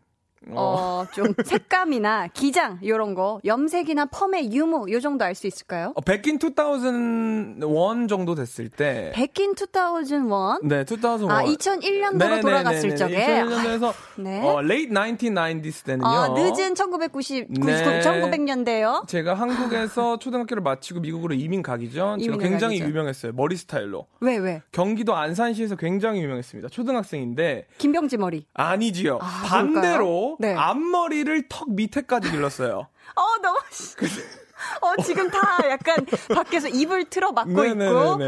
[0.49, 5.93] 어, 어, 좀 색감이나 기장 이런 거, 염색이나 펌의 유무 요 정도 알 수 있을까요?
[5.95, 10.61] 어, 백인 2001 정도 됐을 때, 백인 2001.
[10.63, 11.31] 네, 2001.
[11.31, 13.43] 아, 2001년도로 돌아갔을 적에.
[13.43, 14.41] 2001년도에서 네.
[14.43, 16.07] 어, late 1990s 때는요.
[16.09, 18.01] 아, 늦은 1990, 네.
[18.01, 19.07] 1900년대요.
[19.09, 22.89] 제가 한국에서 초등학교를 마치고 미국으로 이민 가기 전 제가 굉장히 가기 전.
[22.89, 23.33] 유명했어요.
[23.33, 24.07] 머리 스타일로.
[24.21, 24.63] 왜, 왜?
[24.73, 26.69] 경기도 안산시에서 굉장히 유명했습니다.
[26.71, 28.47] 초등학생인데 김병지 머리.
[28.55, 29.19] 아니지요.
[29.21, 30.30] 아, 반대로 그럴까요?
[30.39, 30.55] 네.
[30.55, 32.89] 앞머리를 턱 밑에까지 길렀어요.
[33.17, 33.59] 어, 너무.
[34.83, 35.39] 어, 지금 다
[35.71, 38.19] 약간 밖에서 입을 틀어 막고 있고.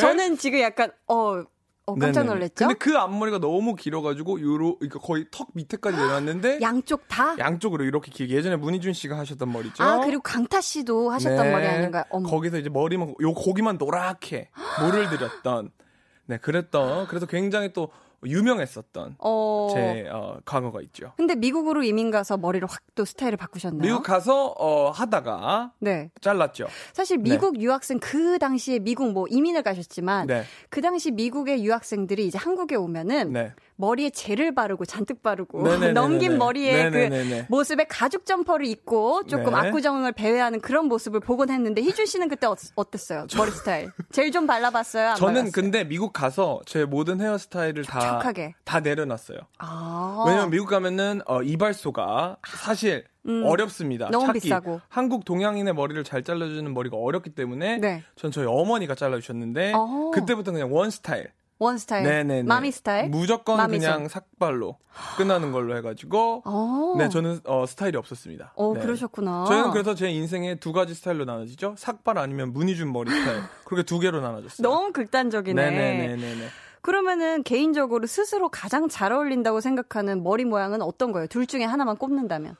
[0.00, 1.44] 저는 지금 약간, 어,
[1.86, 2.24] 어 깜짝.
[2.24, 2.66] 놀랐죠?
[2.66, 7.36] 근데 그 앞머리가 너무 길어가지고 요로 그러니까 거의 턱 밑에까지 내려왔는데 양쪽 다?
[7.38, 9.84] 양쪽으로 이렇게 길게 예전에 문희준 씨가 하셨던 머리죠.
[9.84, 11.52] 아, 그리고 강타 씨도 하셨던 네.
[11.52, 12.04] 머리 아닌가요?
[12.08, 12.28] 어머.
[12.28, 14.48] 거기서 이제 머리만 요 거기만 노랗게
[14.80, 15.72] 물을 들였던
[16.26, 17.90] 네 그랬던 그래서 굉장히 또
[18.26, 19.68] 유명했었던 어.
[19.72, 21.12] 제 어, 과거가 있죠.
[21.16, 23.82] 근데 미국으로 이민 가서 머리를 확 또 스타일을 바꾸셨나요?
[23.82, 26.10] 미국 가서 어, 하다가 네.
[26.20, 26.68] 잘랐죠.
[26.92, 32.38] 사실 미국 유학생 그 당시에 미국 뭐 이민을 가셨지만 네, 그 당시 미국의 유학생들이 이제
[32.38, 33.52] 한국에 오면은 네.
[33.76, 35.92] 머리에 젤을 바르고 잔뜩 바르고 네네네네네.
[36.00, 37.46] 넘긴 머리에 네네네네.
[37.48, 39.58] 그 모습에 가죽 점퍼를 입고 조금 네.
[39.58, 43.26] 압구정을 배회하는 그런 모습을 보곤 했는데 희준 씨는 그때 어, 어땠어요?
[43.36, 43.90] 머리 스타일.
[44.12, 45.08] 젤 좀 발라봤어요?
[45.10, 45.52] 안 저는 발랐어요?
[45.52, 48.54] 근데 미국 가서 제 모든 헤어스타일을 다, 촉촉하게.
[48.64, 49.38] 다 내려놨어요.
[49.58, 50.24] 아.
[50.26, 54.06] 왜냐면 미국 가면은 어, 이발소가 사실 어렵습니다.
[54.06, 54.10] 음.
[54.10, 54.40] 너무 찾기.
[54.40, 54.80] 비싸고.
[54.88, 58.02] 한국 동양인의 머리를 잘 잘라주는 머리가 어렵기 때문에 네.
[58.16, 60.10] 전 저희 어머니가 잘라주셨는데 어허.
[60.10, 61.30] 그때부터 그냥 one style.
[61.60, 62.02] One style.
[62.04, 62.42] 네네네.
[62.42, 63.08] Mommy style.
[63.08, 63.80] 무조건 마미손.
[63.80, 64.76] 그냥 삭발로
[65.16, 66.94] 끝나는 걸로 해가지고 어.
[66.98, 68.52] 네 저는 어, 스타일이 없었습니다.
[68.56, 68.80] 어, 네.
[68.80, 69.44] 그러셨구나.
[69.46, 71.76] 저희는 그래서 제 인생에 두 가지 스타일로 나눠지죠.
[71.78, 73.40] 삭발 아니면 문희준 머리 스타일.
[73.64, 74.68] 그렇게 두 개로 나눠졌어요.
[74.68, 75.70] 너무 극단적이네.
[75.70, 76.48] 네네네네.
[76.84, 81.26] 그러면은 개인적으로 스스로 가장 잘 어울린다고 생각하는 머리 모양은 어떤 거예요?
[81.28, 82.56] 둘 중에 하나만 꼽는다면.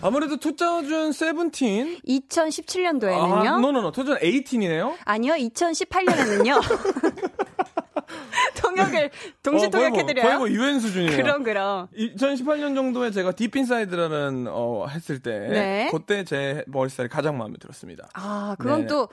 [0.00, 3.46] 아무래도 2017 2017년도에는요?
[3.46, 4.94] 아, no no no 2018이네요.
[5.04, 6.58] 아니요, 2018년에는요.
[8.62, 9.10] 통역을
[9.42, 10.24] 동시 통역해드려요.
[10.24, 11.14] 거의 뭐 유엔 수준이에요.
[11.14, 11.88] 그럼 그럼.
[11.94, 15.88] 2018년 정도에 제가 Deep Inside라는 어 했을 때 네.
[15.92, 18.08] 그때 제 머리 스타일이 가장 마음에 들었습니다.
[18.14, 18.86] 아, 그건 네네.
[18.86, 19.08] 또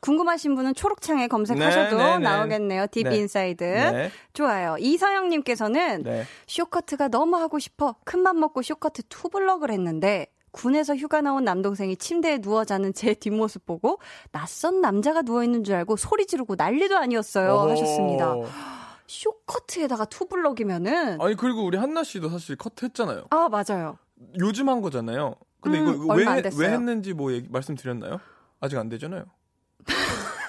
[0.00, 2.24] 궁금하신 분은 초록창에 검색하셔도 네, 네, 네.
[2.24, 2.86] 나오겠네요.
[2.90, 3.16] Deep 네.
[3.16, 3.64] Inside.
[3.64, 4.10] 네.
[4.32, 4.76] 좋아요.
[4.78, 6.24] 이서영님께서는 네.
[6.46, 12.38] 쇼커트가 너무 하고 싶어 큰맘 먹고 쇼커트 two block을 했는데 군에서 휴가 나온 남동생이 침대에
[12.38, 13.98] 누워 자는 제 뒷모습 보고
[14.32, 17.70] 낯선 남자가 누워 있는 줄 알고 소리 지르고 난리도 아니었어요 어허.
[17.72, 18.34] 하셨습니다.
[19.06, 23.26] 쇼커트에다가 two block이면은 아니 그리고 우리 한나 씨도 사실 커트 했잖아요.
[23.30, 23.98] 아 맞아요.
[24.40, 25.34] 요즘 한 거잖아요.
[25.60, 26.60] 근데 음, 이거 왜, 됐어요.
[26.60, 28.20] 왜 했는지 뭐 얘기, 말씀드렸나요?
[28.60, 29.24] 아직 안 되잖아요.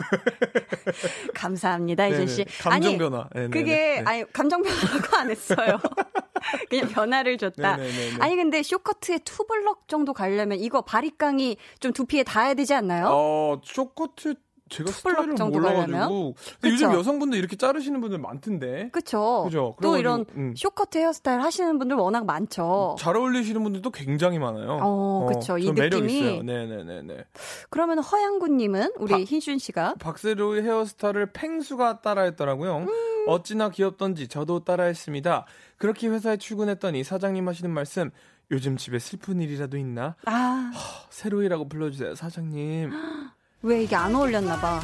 [1.34, 2.45] 감사합니다 이준 씨.
[2.60, 3.30] 감정 아니 변화.
[3.34, 3.52] 네네네.
[3.52, 4.04] 그게 네.
[4.06, 5.80] 아니 감정 변화라고 안 했어요.
[6.69, 7.78] 그냥 변화를 줬다.
[7.78, 8.17] 네네네네.
[8.19, 13.08] 아니 근데 쇼커트에 투블럭 정도 가려면 이거 바리깡이 좀 두피에 닿아야 되지 않나요?
[13.10, 14.36] 어, 쇼커트
[14.69, 16.36] 제가 스타일을 몰라가지고.
[16.62, 16.93] 근데 요즘?
[16.93, 18.89] 여성분들 이렇게 자르시는 분들 많던데.
[18.91, 19.41] 그쵸.
[19.45, 19.75] 그죠.
[19.82, 20.53] 또 이런 음.
[20.55, 22.95] 쇼커트 헤어스타일 하시는 분들 워낙 많죠.
[22.99, 24.79] 잘 어울리시는 분들도 굉장히 많아요.
[24.82, 25.58] 어, 그쵸.
[25.58, 26.43] 이저 매력 느낌이- 있어요.
[26.43, 27.25] 네네네네.
[27.69, 32.77] 그러면 허양구님은 우리 박- 희준 씨가 박세로의 헤어스타일을 팽수가 따라했더라고요.
[32.79, 32.88] 음.
[33.27, 35.45] 어찌나 귀엽던지 저도 따라했습니다.
[35.77, 38.12] 그렇게 회사에 출근했더니 사장님 하시는 말씀
[38.51, 40.15] 요즘 집에 슬픈 일이라도 있나?
[40.25, 40.71] 아,
[41.10, 42.91] 세로이라고 불러주세요, 사장님.
[43.62, 44.82] 왜 이게 안 어울렸나 봐.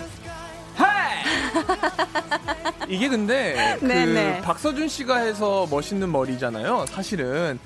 [2.88, 4.41] 이게 근데 그 네네.
[4.41, 6.85] 박서준 씨가 해서 멋있는 머리잖아요.
[6.88, 7.59] 사실은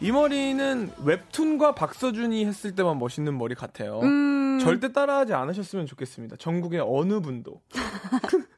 [0.00, 4.00] 이 머리는 웹툰과 박서준이 했을 때만 멋있는 머리 같아요.
[4.00, 6.36] 음, 절대 따라하지 않으셨으면 좋겠습니다.
[6.36, 7.60] 전국의 어느 분도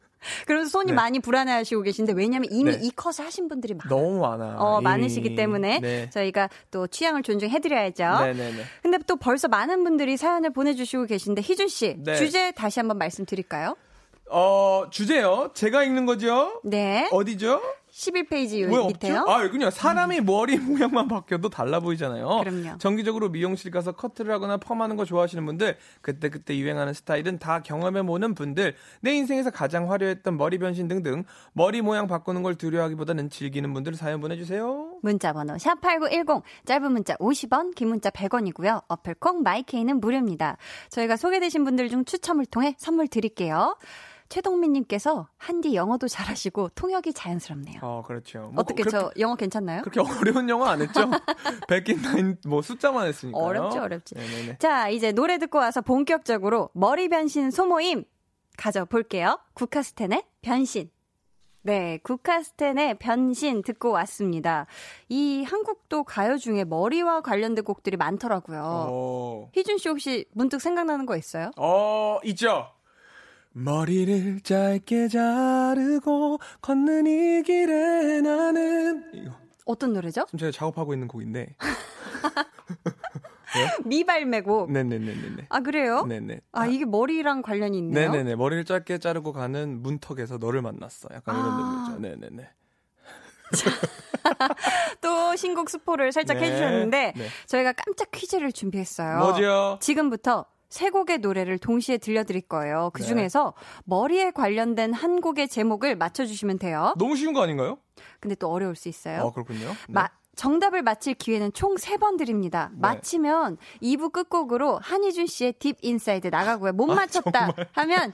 [0.46, 0.92] 그래서 손이 네.
[0.94, 2.78] 많이 불안해하시고 계신데 왜냐면 이미 네.
[2.82, 3.88] 이 컷을 하신 분들이 많아요.
[3.88, 4.56] 너무 많아.
[4.58, 4.84] 어, 이미.
[4.84, 6.10] 많으시기 때문에 네.
[6.10, 8.04] 저희가 또 취향을 존중해드려야죠.
[8.24, 8.62] 네네네.
[8.82, 12.16] 근데 또 벌써 많은 분들이 사연을 보내주시고 계신데 희준 씨 네.
[12.16, 13.76] 주제 다시 한번 말씀드릴까요?
[14.28, 15.50] 어 주제요.
[15.54, 16.60] 제가 읽는 거죠.
[16.64, 17.62] 네, 어디죠?
[17.96, 19.20] 11페이지 왜 밑에요.
[19.20, 19.30] 없죠?
[19.30, 19.70] 아 여기요.
[19.70, 22.40] 사람이 머리 모양만 바뀌어도 달라 보이잖아요.
[22.44, 22.78] 그럼요.
[22.78, 28.02] 정기적으로 미용실 가서 커트를 하거나 펌하는 거 좋아하시는 분들, 그때 그때 유행하는 스타일은 다 경험해
[28.02, 33.72] 보는 분들, 내 인생에서 가장 화려했던 머리 변신 등등 머리 모양 바꾸는 걸 두려워하기보다는 즐기는
[33.72, 34.98] 분들 사연 보내주세요.
[35.02, 38.82] 문자번호 샵8910 짧은 문자 50원 긴 문자 100원이고요.
[38.88, 40.58] 어플콩 마이케이는 무료입니다.
[40.90, 43.76] 저희가 소개되신 분들 중 추첨을 통해 선물 드릴게요.
[44.28, 47.80] 최동민님께서 한디 영어도 잘하시고 통역이 자연스럽네요.
[47.82, 48.50] 어 그렇죠.
[48.52, 49.82] 뭐 어떻게 그렇게, 저 영어 괜찮나요?
[49.82, 51.00] 그렇게 어려운 영어 안 했죠?
[51.68, 53.38] 백인 나인 뭐 숫자만 했으니까.
[53.38, 54.14] 어렵지 어렵지.
[54.14, 54.58] 네네네.
[54.58, 58.04] 자 이제 노래 듣고 와서 본격적으로 머리 변신 소모임
[58.56, 59.38] 가져볼게요.
[59.54, 60.90] 국카스텐의 변신.
[61.62, 64.66] 네, 국카스텐의 변신 듣고 왔습니다.
[65.08, 68.62] 이 한국도 가요 중에 머리와 관련된 곡들이 많더라고요.
[68.88, 69.50] 어.
[69.52, 71.50] 희준 씨 혹시 문득 생각나는 거 있어요?
[71.56, 72.68] 어, 있죠.
[73.56, 79.32] 머리를 짧게 자르고 걷는 이 길에 나는 이거
[79.64, 80.26] 어떤 노래죠?
[80.26, 81.56] 지금 제가 작업하고 있는 곡인데.
[83.86, 84.70] 미발매곡.
[84.70, 85.46] 네네네네네.
[85.48, 86.04] 아 그래요?
[86.04, 86.40] 네네.
[86.52, 88.10] 아 이게 머리랑 관련이 있네요.
[88.10, 88.36] 네네네.
[88.36, 91.08] 머리를 짧게 자르고 가는 문턱에서 너를 만났어.
[91.14, 91.88] 약간 이런 아.
[91.88, 91.98] 노래죠.
[92.00, 92.50] 네네네.
[95.00, 96.44] 또 신곡 스포를 살짝 네.
[96.46, 97.26] 해주셨는데 네.
[97.46, 99.18] 저희가 깜짝 퀴즈를 준비했어요.
[99.20, 99.78] 뭐죠?
[99.80, 100.44] 지금부터
[100.76, 102.90] 세 곡의 노래를 동시에 들려드릴 거예요.
[102.92, 103.08] 그 네.
[103.08, 106.92] 중에서 머리에 관련된 한 곡의 제목을 맞춰주시면 돼요.
[106.98, 107.78] 너무 쉬운 거 아닌가요?
[108.20, 109.28] 근데 또 어려울 수 있어요.
[109.28, 109.68] 아, 그렇군요.
[109.68, 109.74] 네.
[109.88, 112.68] 마- 정답을 맞힐 기회는 총세번 드립니다.
[112.74, 112.78] 네.
[112.80, 116.72] 맞히면 2부 끝곡으로 한희준 씨의 Deep Inside 나가고요.
[116.74, 118.12] 못 아, 맞췄다 하면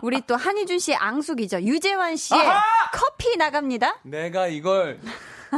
[0.00, 1.62] 우리 또 한희준 씨의 앙숙이죠.
[1.62, 2.62] 유재환 씨의 아하!
[2.92, 3.98] 커피 나갑니다.
[4.04, 5.00] 내가 이걸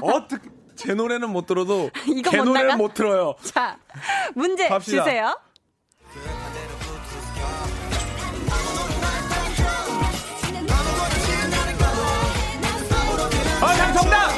[0.00, 2.76] 어떻게 제 노래는 못 들어도 이거 걔 못 노래는 나가?
[2.78, 3.34] 못 들어요.
[3.42, 3.76] 자,
[4.34, 5.04] 문제 갑시다.
[5.04, 5.38] 주세요.
[14.00, 14.30] 정답.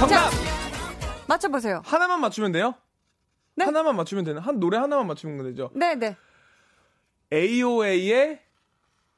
[0.00, 0.30] 정답.
[1.26, 1.82] 맞춰보세요.
[1.84, 2.74] 하나만 맞추면 돼요?
[3.54, 3.64] 네.
[3.64, 4.40] 하나만 맞추면 되나?
[4.40, 5.70] 한 노래 하나만 맞추면 되죠.
[5.74, 6.16] 네 네.
[7.32, 8.40] AOA의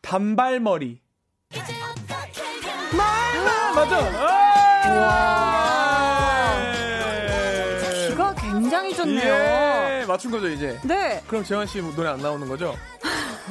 [0.00, 1.00] 단발머리.
[2.96, 3.98] 마- 맞아.
[5.10, 6.62] 아!
[6.74, 8.08] 예.
[8.08, 9.34] 귀가 굉장히 좋네요.
[9.34, 10.78] 예, 맞춘 거죠 이제.
[10.84, 12.74] 네, 그럼 재환 씨 노래 안 나오는 거죠?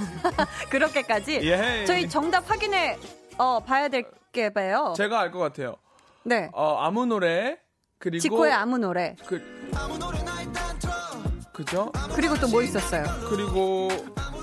[0.69, 1.41] 그렇게까지.
[1.43, 1.85] 예.
[1.85, 2.97] 저희 정답 확인해
[3.37, 4.93] 어 봐야 될 게 봐요.
[4.97, 5.77] 제가 알 것 같아요.
[6.27, 6.49] 네.
[6.53, 7.57] 어, 아무 노래
[7.99, 9.15] 그리고 지코의 아무 노래.
[9.25, 9.41] 그
[11.53, 11.91] 그죠?
[12.13, 13.05] 그리고 또 뭐 있었어요?
[13.29, 13.87] 그리고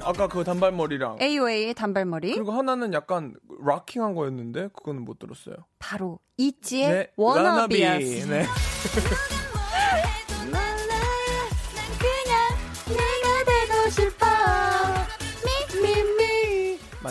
[0.03, 2.35] 아까 그 단발머리랑 AOA의 단발머리.
[2.35, 5.57] 그리고 하나는 약간 rocking한 거였는데 그거는 못 들었어요.
[5.79, 8.35] 바로 있지의 네, WANNABE였습니다.
[8.35, 8.47] 네.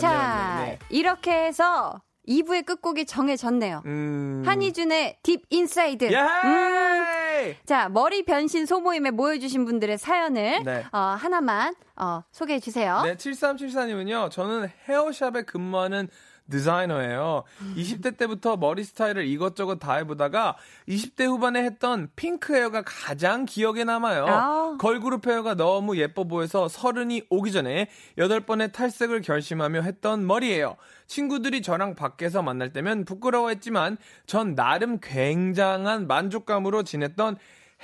[0.00, 0.64] 자.
[0.64, 0.78] 네.
[0.90, 3.82] 이렇게 해서 2부의 끝곡이 정해졌네요.
[3.86, 4.42] 음.
[4.46, 6.12] 한희준의 Deep Inside.
[6.12, 6.18] 예!
[6.18, 7.54] 음.
[7.66, 10.84] 자, 머리 변신 소모임에 모여주신 분들의 사연을 네.
[10.92, 13.02] 어, 하나만 어, 소개해 주세요.
[13.02, 16.08] 네, 7374님은요, 저는 헤어샵에 근무하는
[16.50, 17.44] 디자이너예요.
[17.76, 20.56] 20대 때부터 머리 스타일을 이것저것 다 해보다가
[20.88, 24.26] 20대 후반에 했던 핑크 헤어가 가장 기억에 남아요.
[24.26, 24.76] 아.
[24.78, 30.76] 걸그룹 헤어가 너무 예뻐 보여서 서른이 오기 전에 8번의 탈색을 결심하며 했던 머리예요.
[31.06, 37.38] 친구들이 저랑 밖에서 만날 때면 부끄러워했지만 전 나름 굉장한 만족감으로 지냈던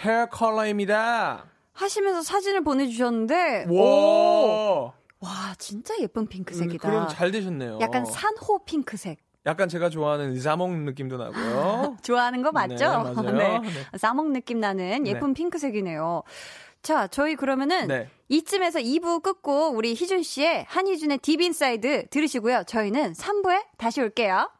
[0.05, 1.45] 헤어 컬러입니다.
[1.73, 5.31] 하시면서 사진을 보내주셨는데, 오, 와.
[5.31, 6.89] 와, 진짜 예쁜 핑크색이다.
[6.89, 7.79] 음, 그럼 잘 되셨네요.
[7.81, 9.19] 약간 산호 핑크색.
[9.47, 11.97] 약간 제가 좋아하는 자몽 느낌도 나고요.
[12.03, 12.75] 좋아하는 거 맞죠?
[12.75, 13.61] 네, 맞아요.
[13.63, 13.99] 네.
[13.99, 16.23] 자몽 느낌 나는 예쁜 핑크색이네요.
[16.83, 18.09] 자, 저희 그러면은 네.
[18.29, 22.65] 이쯤에서 2부 끝곡 우리 희준 씨의 한희준의 Deep Inside 들으시고요.
[22.67, 24.51] 저희는 3부에 다시 올게요.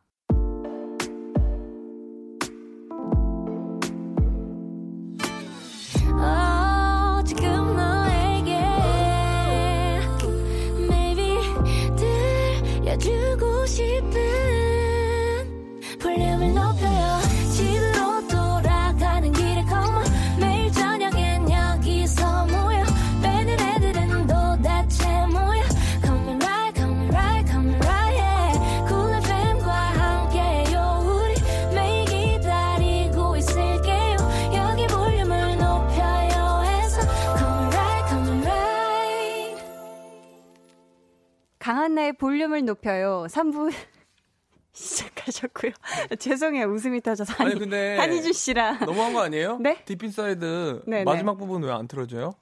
[42.21, 43.27] 볼륨을 높여요.
[43.31, 43.73] 3부
[44.73, 45.73] 시작하셨고요.
[46.19, 46.67] 죄송해요.
[46.67, 47.35] 웃음이 터져서.
[47.39, 48.81] 아니, 근데 한희준 씨랑.
[48.87, 49.59] 너무한 거 아니에요?
[49.59, 49.83] 네?
[49.85, 52.35] Deep Inside 네, 마지막 부분 왜 안 틀어줘요?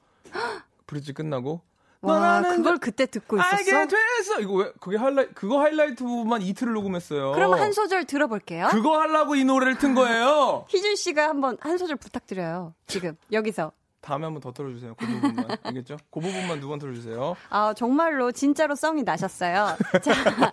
[0.86, 1.60] 브릿지 끝나고
[2.00, 3.56] 와, 그걸 그때 듣고 있었어?
[3.56, 4.40] 알게 됐어.
[4.40, 7.32] 이거 왜 그게 하이라이 그거 하이라이트 부분만 이틀을 녹음했어요.
[7.32, 8.68] 그럼 한 소절 들어볼게요.
[8.70, 10.64] 그거 하려고 이 노래를 튼 거예요.
[10.68, 12.74] 희준 씨가 한번 한 소절 부탁드려요.
[12.86, 13.72] 지금 여기서.
[14.00, 14.94] 다음에 한번 더 틀어주세요.
[14.94, 15.96] 그 부분만 알겠죠?
[16.10, 17.36] 그 부분만 두번 틀어주세요.
[17.50, 19.76] 아, 정말로 진짜로 썽이 나셨어요.
[20.02, 20.52] 자,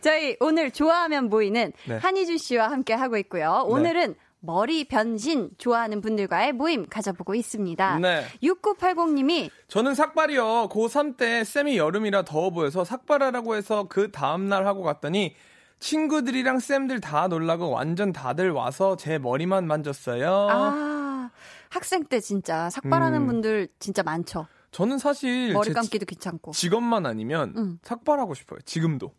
[0.00, 1.96] 저희 오늘 좋아하면 모이는 네.
[1.96, 3.64] 한희준 씨와 함께 하고 있고요.
[3.66, 7.98] 오늘은 머리 변신 좋아하는 분들과의 모임 가져보고 있습니다.
[7.98, 8.24] 네.
[8.42, 10.68] 6980님이 저는 삭발이요.
[10.70, 15.34] 고3 때 쌤이 여름이라 더워 보여서 삭발하라고 해서 그 다음날 하고 갔더니
[15.80, 20.48] 친구들이랑 쌤들 다 놀라고 완전 다들 와서 제 머리만 만졌어요.
[20.50, 21.30] 아,
[21.74, 23.26] 학생 때 진짜 삭발하는 음.
[23.26, 24.46] 분들 진짜 많죠.
[24.70, 26.52] 저는 사실 머리 제 감기도 귀찮고.
[26.52, 27.78] 직업만 아니면 음.
[27.82, 28.60] 삭발하고 싶어요.
[28.64, 29.12] 지금도.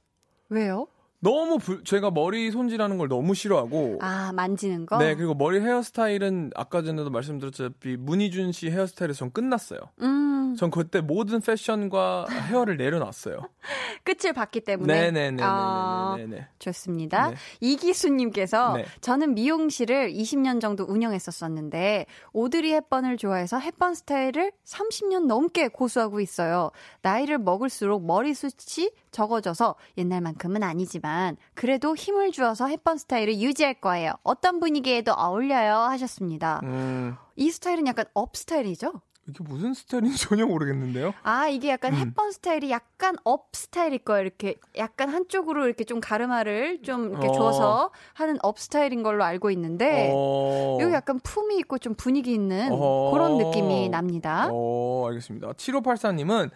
[0.49, 0.87] 왜요?
[1.19, 4.97] 너무 불, 제가 머리 손질하는 걸 너무 싫어하고 아, 만지는 거?
[4.97, 9.79] 네, 그리고 머리 헤어스타일은 아까 전에도 말씀드렸다시피 문희준 씨 헤어스타일에서 전 끝났어요.
[10.01, 13.39] 음, 전 그때 모든 패션과 헤어를 내려놨어요.
[14.03, 14.93] 끝을 봤기 때문에.
[14.93, 15.41] 네네네네네네.
[15.43, 16.15] 아,
[16.59, 17.29] 좋습니다.
[17.29, 17.35] 네.
[17.59, 18.85] 이기수님께서 네.
[19.01, 26.71] 저는 미용실을 20년 정도 운영했었었는데 오드리 헵번을 좋아해서 헵번 스타일을 30년 넘게 고수하고 있어요.
[27.01, 34.11] 나이를 먹을수록 머리숱이 적어져서 옛날만큼은 아니지만 그래도 힘을 주어서 헵번 스타일을 유지할 거예요.
[34.23, 36.59] 어떤 분위기에도 어울려요 하셨습니다.
[36.63, 38.91] 음, 이 스타일은 약간 업 스타일이죠?
[39.27, 41.13] 이게 무슨 스타일인지 전혀 모르겠는데요.
[41.23, 41.99] 아, 이게 약간 음.
[41.99, 44.21] 헵번 스타일이 약간 업 스타일일 거예요.
[44.21, 47.31] 이렇게 약간 한쪽으로 이렇게 좀 가르마를 좀 이렇게 어.
[47.31, 52.69] 줘서 하는 업 스타일인 걸로 알고 있는데 어, 여기 약간 품이 있고 좀 분위기 있는
[52.71, 53.11] 어.
[53.11, 54.49] 그런 느낌이 납니다.
[54.51, 55.53] 어, 알겠습니다.
[55.53, 56.51] 7584님은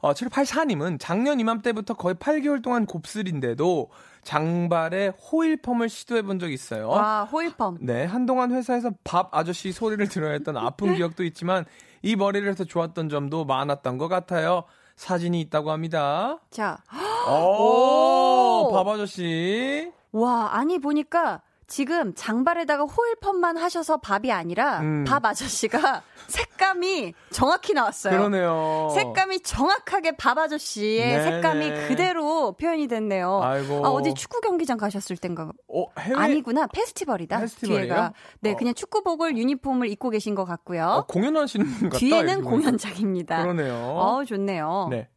[0.00, 3.90] 어, 7584님은 작년 이맘때부터 거의 8개월 동안 곱슬인데도
[4.22, 6.88] 장발에 호일펌을 시도해 본 적이 있어요.
[6.88, 7.78] 와, 호일펌.
[7.80, 11.64] 네, 한동안 회사에서 밥 아저씨 소리를 들어야 했던 아픈 기억도 있지만
[12.02, 14.64] 이 머리를 해서 좋았던 점도 많았던 것 같아요.
[14.96, 16.38] 사진이 있다고 합니다.
[16.50, 16.78] 자,
[17.28, 18.72] 오, 오.
[18.72, 19.90] 밥 아저씨.
[20.12, 25.04] 와, 아니 보니까 지금 장발에다가 호일펌만 하셔서 밥이 아니라 음.
[25.06, 28.16] 밥 아저씨가 색감이 정확히 나왔어요.
[28.16, 28.88] 그러네요.
[28.94, 31.22] 색감이 정확하게 밥 아저씨의 네네.
[31.30, 33.42] 색감이 그대로 표현이 됐네요.
[33.42, 33.84] 아이고.
[33.84, 35.52] 아, 어디 축구 경기장 가셨을 땐가?
[35.68, 36.66] 어, 해외 아니구나.
[36.68, 37.38] 페스티벌이다.
[37.40, 37.82] 페스티벌이에요?
[37.84, 38.12] 뒤에가.
[38.40, 38.56] 네, 어.
[38.56, 40.84] 그냥 축구복을 유니폼을 입고 계신 것 같고요.
[40.86, 41.98] 어, 공연하시는 분 같다.
[41.98, 42.44] 뒤에는.
[42.44, 43.42] 공연장입니다.
[43.42, 43.74] 그러네요.
[43.74, 44.88] 어, 좋네요.
[44.90, 45.08] 네.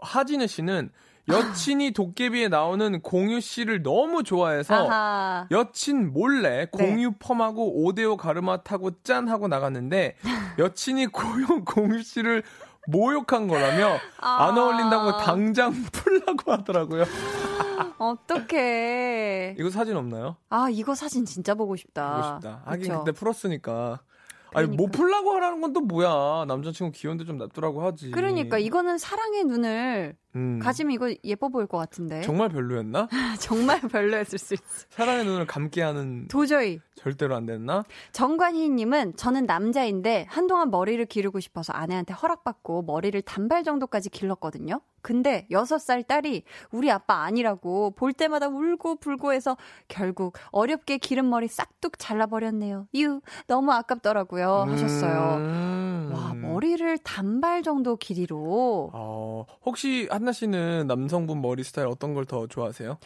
[0.00, 0.90] 하진우 씨는
[1.28, 5.46] 여친이 도깨비에 나오는 공유 씨를 너무 좋아해서 아하.
[5.50, 6.66] 여친 몰래 네.
[6.66, 10.16] 공유 펌하고 오데오 가르마 타고 짠 하고 나갔는데
[10.58, 12.42] 여친이 고용 공유 씨를
[12.88, 14.60] 모욕한 거라며 안 아.
[14.62, 17.04] 어울린다고 당장 풀라고 하더라고요.
[17.98, 19.54] 어떡해.
[19.58, 20.36] 이거 사진 없나요?
[20.50, 22.16] 아, 이거 사진 진짜 보고 싶다.
[22.16, 22.62] 보고 싶다.
[22.64, 23.04] 하긴 그쵸?
[23.04, 24.00] 그때 풀었으니까.
[24.54, 24.98] 아니 뭐 그러니까.
[24.98, 26.44] 풀라고 하라는 건 또 뭐야?
[26.46, 28.10] 남자친구 귀여운데 좀 놔두라고 하지.
[28.10, 30.58] 그러니까 이거는 사랑의 눈을 음.
[30.60, 32.22] 가지면 이거 예뻐 보일 것 같은데.
[32.22, 33.08] 정말 별로였나?
[33.40, 34.62] 정말 별로였을 수 있어.
[34.90, 36.80] 사랑의 눈을 감게 하는 도저히.
[36.94, 37.84] 절대로 안 됐나?
[38.12, 44.80] 정관희님은 저는 남자인데 한동안 머리를 기르고 싶어서 아내한테 허락받고 머리를 단발 정도까지 길렀거든요.
[45.02, 49.56] 근데 6살 딸이 우리 아빠 아니라고 볼 때마다 울고 불고 해서
[49.88, 52.86] 결국 어렵게 기른 머리 싹둑 잘라버렸네요.
[52.94, 54.66] 유, 너무 아깝더라고요.
[54.68, 55.36] 하셨어요.
[55.38, 56.12] 음.
[56.14, 58.90] 와, 머리를 단발 정도 길이로.
[58.92, 62.98] 어, 혹시 한나 씨는 남성분 머리 스타일 어떤 걸 더 좋아하세요?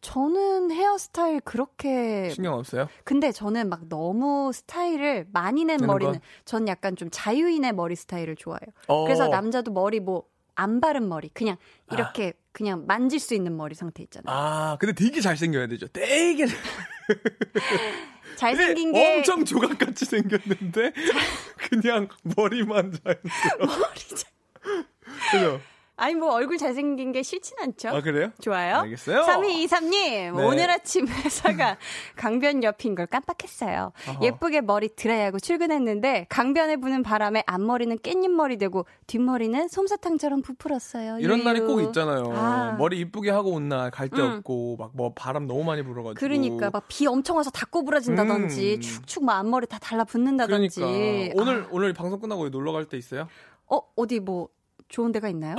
[0.00, 2.88] 저는 헤어스타일 그렇게 신경 없어요?
[3.04, 6.20] 근데 저는 막 너무 스타일을 많이 낸 머리는 거?
[6.44, 8.66] 전 약간 좀 자유인의 머리 스타일을 좋아해요.
[8.88, 9.04] 어.
[9.04, 11.56] 그래서 남자도 머리 뭐 안 바른 머리 그냥
[11.90, 14.36] 이렇게 그냥 만질 수 있는 머리 상태 있잖아요.
[14.36, 15.86] 아, 근데 되게 잘 생겨야 되죠.
[15.88, 16.44] 되게
[18.36, 20.92] 잘생긴 네, 게 엄청 조각같이 생겼는데
[21.70, 23.78] 그냥 머리만 자연스러워.
[23.78, 24.30] 머리 잘-
[25.30, 25.60] 그죠?
[25.96, 27.90] 아니 뭐 얼굴 잘생긴 게 싫진 않죠.
[27.90, 28.30] 아 그래요?
[28.40, 28.76] 좋아요.
[28.78, 29.22] 알겠어요.
[29.22, 30.28] 3223님, 네.
[30.30, 31.76] 오늘 아침 회사가
[32.16, 33.92] 강변 옆인 걸 깜빡했어요.
[34.22, 41.18] 예쁘게 머리 드라이하고 출근했는데 강변에 부는 바람에 앞머리는 깻잎 머리 되고 뒷머리는 솜사탕처럼 부풀었어요.
[41.18, 41.44] 이런 유유.
[41.44, 42.32] 날이 꼭 있잖아요.
[42.34, 42.74] 아.
[42.78, 44.38] 머리 이쁘게 하고 온 날 갈데 음.
[44.38, 46.18] 없고 막 뭐 바람 너무 많이 불어가지고.
[46.18, 48.80] 그러니까 막 비 엄청 와서 다 꼬부라진다든지 음.
[48.80, 50.80] 축축 막 앞머리 다 달라붙는다든지.
[50.80, 53.28] 그러니까 오늘 아, 오늘 방송 끝나고 놀러 갈 때 있어요?
[53.68, 54.48] 어 어디 뭐
[54.92, 55.56] 좋은 데가 있나요?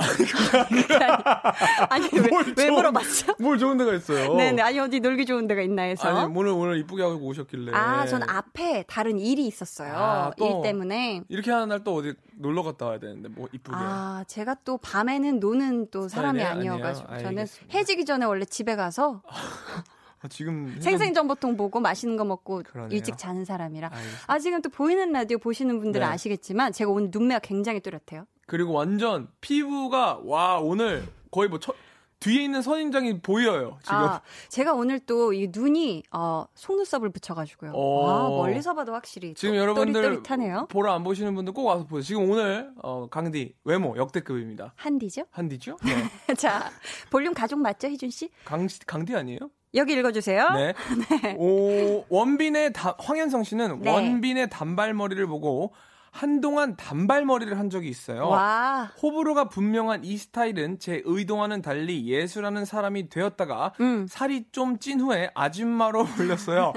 [1.90, 3.34] 아니 왜, 뭘왜 좋은- 물어봤죠?
[3.40, 4.32] 뭘 좋은 데가 있어요?
[4.34, 6.08] 네네 아니 어디 놀기 좋은 데가 있나 해서.
[6.08, 7.72] 아니 오늘 오늘 이쁘게 하고 오셨길래.
[7.74, 9.92] 아, 전 앞에 다른 일이 있었어요.
[9.92, 10.46] 아, 또.
[10.46, 11.22] 일 때문에.
[11.28, 13.76] 이렇게 하는 날 또 어디 놀러 갔다 와야 되는데 뭐 이쁘게.
[13.76, 17.22] 아, 제가 또 밤에는 노는 또 사람이 스타일이 아니어가지고 아니에요?
[17.26, 17.76] 저는 알겠습니다.
[17.78, 19.20] 해지기 전에 원래 집에 가서
[20.22, 22.96] 아, 지금 생생정보통 보고 맛있는 거 먹고 그러네요.
[22.96, 23.88] 일찍 자는 사람이라.
[23.92, 24.32] 알겠습니다.
[24.32, 26.12] 아, 지금 또 보이는 라디오 보시는 분들은 네.
[26.12, 28.24] 아시겠지만 제가 오늘 눈매가 굉장히 뚜렷해요.
[28.46, 31.74] 그리고 완전 피부가 와 오늘 거의 뭐 첫,
[32.20, 33.96] 뒤에 있는 선인장이 보여요 지금.
[33.96, 37.72] 아, 제가 오늘 또 이 눈이 어, 속눈썹을 붙여가지고요.
[37.74, 38.04] 어.
[38.04, 40.68] 와, 멀리서 봐도 확실히 지금 또- 여러분들 또릿또릿하네요.
[40.70, 42.02] 보러 안 보시는 분들 꼭 와서 보세요.
[42.02, 44.72] 지금 오늘 어, 강디 외모 역대급입니다.
[44.76, 45.24] 한디죠?
[45.32, 45.76] 한디죠?
[45.84, 46.34] 네.
[46.34, 46.70] 자,
[47.10, 48.30] 볼륨 가족 맞죠, 희준 씨?
[48.46, 49.40] 강 강디 아니에요?
[49.74, 50.50] 여기 읽어주세요.
[50.50, 50.72] 네.
[51.36, 53.90] 오, 원빈의 다, 황현성 씨는 네.
[53.90, 55.72] 원빈의 단발머리를 보고
[56.14, 58.28] 한동안 단발머리를 한 적이 있어요.
[58.28, 64.06] 와, 호불호가 분명한 이 스타일은 제 의도와는 달리 예술하는 사람이 되었다가 음.
[64.08, 66.72] 살이 좀 찐 후에 아줌마로 불렸어요.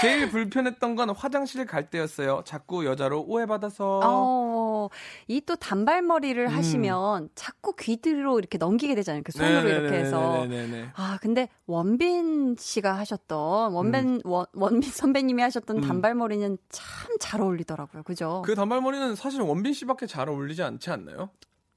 [0.00, 2.42] 제일 불편했던 건 화장실 갈 때였어요.
[2.44, 4.00] 자꾸 여자로 오해받아서.
[4.04, 4.88] 어,
[5.26, 6.52] 이 또 단발머리를 음.
[6.54, 9.22] 하시면 자꾸 귀 뒤로 이렇게 넘기게 되잖아요.
[9.24, 10.46] 그 손으로 이렇게 해서.
[10.46, 10.90] 네네네.
[10.94, 15.80] 아, 근데 원빈 씨가 하셨던, 원빈, 원, 원빈 선배님이 하셨던 음.
[15.82, 18.04] 단발머리는 참 잘 어울리더라고요.
[18.04, 18.42] 그죠?
[18.44, 21.30] 그 단발머리는 사실 원빈 씨밖에 잘 어울리지 않지 않나요?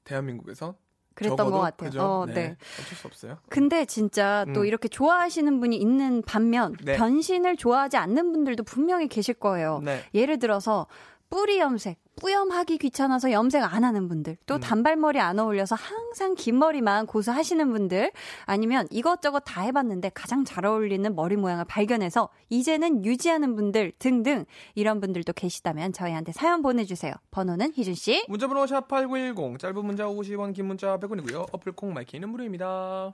[0.04, 0.76] 대한민국에서?
[1.14, 1.56] 그랬던 적어도?
[1.56, 1.90] 것 같아요.
[1.90, 2.02] 그죠?
[2.02, 2.34] 어, 네.
[2.34, 2.56] 네.
[2.80, 3.38] 어쩔 수 없어요.
[3.48, 4.66] 근데 진짜 또 음.
[4.66, 6.96] 이렇게 좋아하시는 분이 있는 반면 네.
[6.96, 9.80] 변신을 좋아하지 않는 분들도 분명히 계실 거예요.
[9.84, 10.00] 네.
[10.14, 10.86] 예를 들어서
[11.30, 14.60] 뿌리 염색, 뿌염하기 귀찮아서 염색 안 하는 분들, 또 음.
[14.60, 18.12] 단발머리 안 어울려서 항상 긴 머리만 고수하시는 분들,
[18.44, 24.44] 아니면 이것저것 다 해봤는데 가장 잘 어울리는 머리 모양을 발견해서 이제는 유지하는 분들 등등
[24.74, 27.12] 이런 분들도 계시다면 저희한테 사연 보내주세요.
[27.30, 28.24] 번호는 희준 씨.
[28.28, 31.46] 문자번호 샵8910 짧은 문자 50원 긴 문자 100원이고요.
[31.52, 33.12] 어플 콩 마이 K는 무료입니다.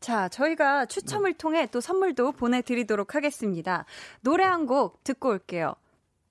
[0.00, 3.84] 자, 저희가 추첨을 통해 또 선물도 보내드리도록 하겠습니다.
[4.20, 5.74] 노래 한 곡 듣고 올게요.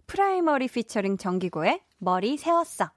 [0.08, 2.90] 프라이머리 피처링 정기고의 머리 세웠어.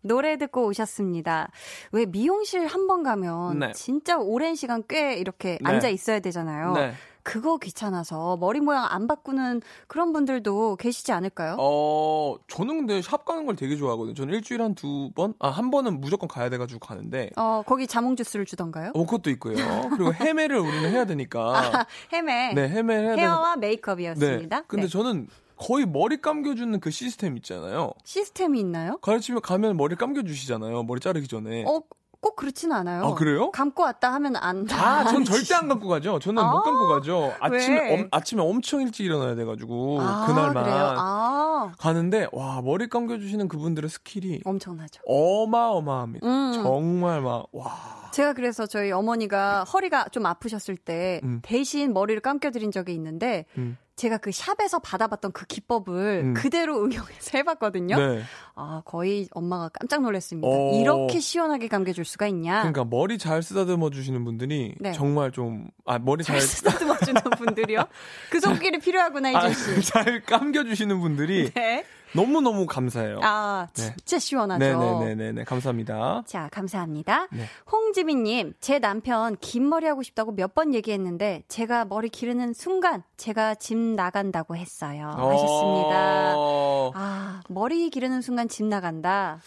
[0.00, 1.50] 노래 듣고 오셨습니다.
[1.92, 3.72] 왜 미용실 한 번 가면 네.
[3.72, 5.70] 진짜 오랜 시간 꽤 이렇게 네.
[5.70, 6.72] 앉아 있어야 되잖아요.
[6.72, 6.92] 네.
[7.22, 11.56] 그거 귀찮아서 머리 모양 안 바꾸는 그런 분들도 계시지 않을까요?
[11.58, 14.12] 어, 저는 근데 샵 가는 걸 되게 좋아하거든요.
[14.14, 15.32] 저는 일주일에 한 두 번?
[15.38, 17.30] 아, 한 번은 무조건 가야 돼가지고 가는데.
[17.36, 18.90] 어, 거기 자몽 주스를 주던가요?
[18.94, 19.54] 어, 그것도 있고요.
[19.96, 21.86] 그리고 헤메를 우리는 해야 되니까.
[22.12, 22.52] 헤메.
[22.52, 24.56] 네, 되는 헤어와 메이크업이었습니다.
[24.58, 24.64] 네.
[24.66, 24.88] 근데 네.
[24.90, 27.92] 저는 거의 머리 감겨주는 그 시스템 있잖아요.
[28.04, 28.98] 시스템이 있나요?
[28.98, 30.82] 가르치면 가면 머리 감겨주시잖아요.
[30.84, 31.64] 머리 자르기 전에.
[31.66, 31.82] 어,
[32.20, 33.04] 꼭 그렇지는 않아요.
[33.04, 33.50] 아, 그래요?
[33.50, 34.66] 감고 왔다 하면 안.
[34.70, 36.18] 아, 전 절대 안 감고 가죠.
[36.18, 37.34] 저는 아, 못 감고 가죠.
[37.38, 37.94] 아침에 왜?
[37.94, 40.94] 엄, 아침에 엄청 일찍 일어나야 돼가지고 아, 그날만 그래요?
[40.96, 45.02] 아, 가는데 와 머리 감겨주시는 그분들의 skill이 엄청나죠.
[45.06, 46.26] 어마어마합니다.
[46.26, 46.52] 음.
[46.54, 47.74] 정말 막 와.
[48.12, 51.40] 제가 그래서 저희 어머니가 허리가 좀 아프셨을 때 음.
[51.42, 53.76] 대신 머리를 감겨드린 적이 있는데 음.
[53.96, 56.34] 제가 그 샵에서 받아봤던 그 기법을 음.
[56.34, 57.96] 그대로 응용해서 해봤거든요.
[57.96, 58.22] 네.
[58.56, 60.48] 아 거의 엄마가 깜짝 놀랐습니다.
[60.48, 60.80] 어.
[60.80, 62.58] 이렇게 시원하게 감겨줄 수가 있냐?
[62.60, 64.92] 그러니까 머리 잘 쓰다듬어 주시는 분들이 네.
[64.92, 67.84] 정말 좀 아 머리 잘 잘 쓰다듬어 주는 분들이요.
[68.30, 69.90] 그 손길이 필요하구나 아, 이준 씨.
[69.92, 71.84] 잘 감겨 주시는 분들이 네.
[72.14, 73.18] 너무 너무 감사해요.
[73.22, 73.94] 아 네.
[74.04, 74.64] 진짜 시원하죠.
[74.64, 76.22] 네네네네 감사합니다.
[76.26, 77.28] 자, 감사합니다.
[77.32, 77.44] 네.
[77.70, 83.56] 홍지민님, 제 남편 긴 머리 하고 싶다고 몇 번 얘기했는데, 제가 머리 기르는 순간, 제가
[83.56, 85.08] 집 나간다고 했어요.
[85.08, 86.34] 하셨습니다.
[86.36, 89.40] 어, 아, 머리 기르는 순간 집 나간다.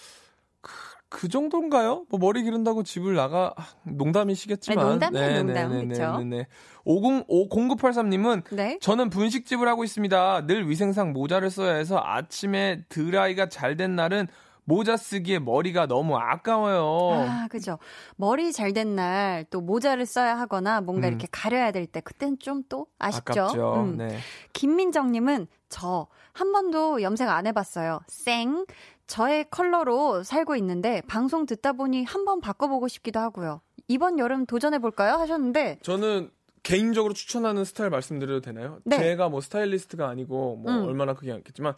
[1.10, 2.06] 그 정도인가요?
[2.10, 4.80] 뭐 머리 기른다고 집을 나가 아, 농담이시겠지만.
[4.80, 5.88] 아니, 농담이에요, 농담.
[5.88, 6.18] 그쵸?
[6.18, 6.48] 네네네.
[6.86, 8.78] 50 0983님은 네.
[8.82, 10.46] 저는 분식집을 하고 있습니다.
[10.48, 14.28] 늘 위생상 모자를 써야 해서 아침에 드라이가 잘 된 날은
[14.64, 17.26] 모자 쓰기에 머리가 너무 아까워요.
[17.30, 17.78] 아, 그죠.
[18.18, 21.10] 머리 잘 된 날, 또 모자를 써야 하거나, 뭔가 음.
[21.14, 23.44] 이렇게 가려야 될 때, 그땐 좀 또 아쉽죠.
[23.44, 23.74] 아깝죠.
[23.76, 23.98] 음.
[23.98, 24.18] 네.
[24.52, 28.00] 김민정 님은 저 한 번도 염색 안 해봤어요.
[28.08, 28.68] 쌩.
[29.08, 33.62] 저의 컬러로 살고 있는데 방송 듣다 보니 한번 바꿔보고 싶기도 하고요.
[33.88, 35.14] 이번 여름 도전해 볼까요?
[35.14, 36.30] 하셨는데 저는
[36.64, 38.80] 개인적으로 추천하는 스타일 말씀드려도 되나요?
[38.84, 38.98] 네.
[38.98, 40.86] 제가 뭐 스타일리스트가 아니고 뭐 음.
[40.86, 41.74] 얼마나 그게 않겠지만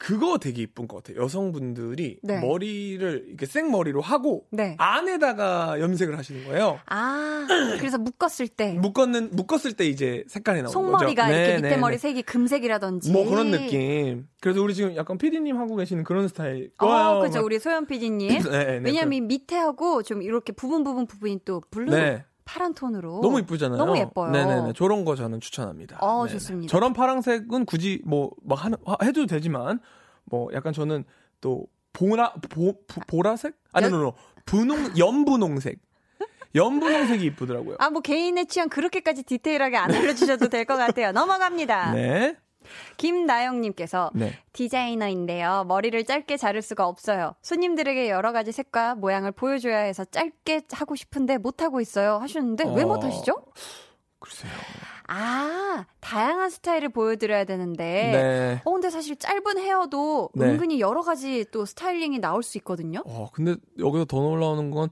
[0.00, 1.22] 그거 되게 이쁜 것 같아요.
[1.22, 2.40] 여성분들이 네.
[2.40, 4.74] 머리를 이렇게 생머리로 하고 네.
[4.78, 6.80] 안에다가 염색을 하시는 거예요.
[6.86, 7.46] 아,
[7.78, 11.36] 그래서 묶었을 때 묶었는 묶었을 때 이제 색깔이 나오는 속머리가 거죠.
[11.36, 11.98] 이렇게 네, 밑에 네, 머리 네.
[11.98, 14.26] 색이 금색이라든지 뭐 그런 느낌.
[14.40, 16.70] 그래서 우리 지금 약간 PD님 하고 계시는 그런 스타일.
[16.78, 17.20] 어.
[17.20, 17.40] 그죠.
[17.40, 18.28] 막- 우리 소연 PD님.
[18.50, 22.24] 네, 네, 왜냐면 이 밑에 하고 좀 이렇게 부분 부분 부분이 또 블루 네.
[22.52, 23.78] 파란 톤으로 너무 이쁘잖아요.
[23.78, 24.32] 너무 예뻐요.
[24.32, 24.72] 네네네.
[24.74, 25.98] 저런 거 저는 추천합니다.
[26.00, 26.38] 어, 네네.
[26.38, 26.70] 좋습니다.
[26.70, 29.78] 저런 파랑색은 굳이 뭐, 막 하는, 하- 해도 되지만,
[30.24, 31.04] 뭐, 약간 저는
[31.40, 33.54] 또, 보라, 보, 보- 보라색?
[33.72, 34.14] 아니, no.
[34.46, 35.78] 분홍, 연분홍색.
[36.56, 37.76] 연분홍색이 이쁘더라고요.
[37.78, 41.12] 아, 뭐 개인의 취향 그렇게까지 디테일하게 안 알려주셔도 될 것 같아요.
[41.12, 41.92] 넘어갑니다.
[41.92, 42.36] 네.
[42.96, 44.38] 김나영님께서 네.
[44.52, 45.64] 디자이너인데요.
[45.68, 47.34] 머리를 짧게 자를 수가 없어요.
[47.42, 52.18] 손님들에게 여러 가지 색과 모양을 보여줘야 해서 짧게 하고 싶은데 못하고 있어요.
[52.18, 53.34] 하셨는데 왜 어, 못하시죠?
[54.18, 54.52] 글쎄요.
[55.12, 57.84] 아, 다양한 스타일을 보여드려야 되는데.
[57.84, 58.62] 네.
[58.64, 60.46] 어, 근데 사실 짧은 헤어도 네.
[60.46, 63.02] 은근히 여러 가지 또 스타일링이 나올 수 있거든요.
[63.04, 64.88] 어, 근데 여기서 더 놀라우는 건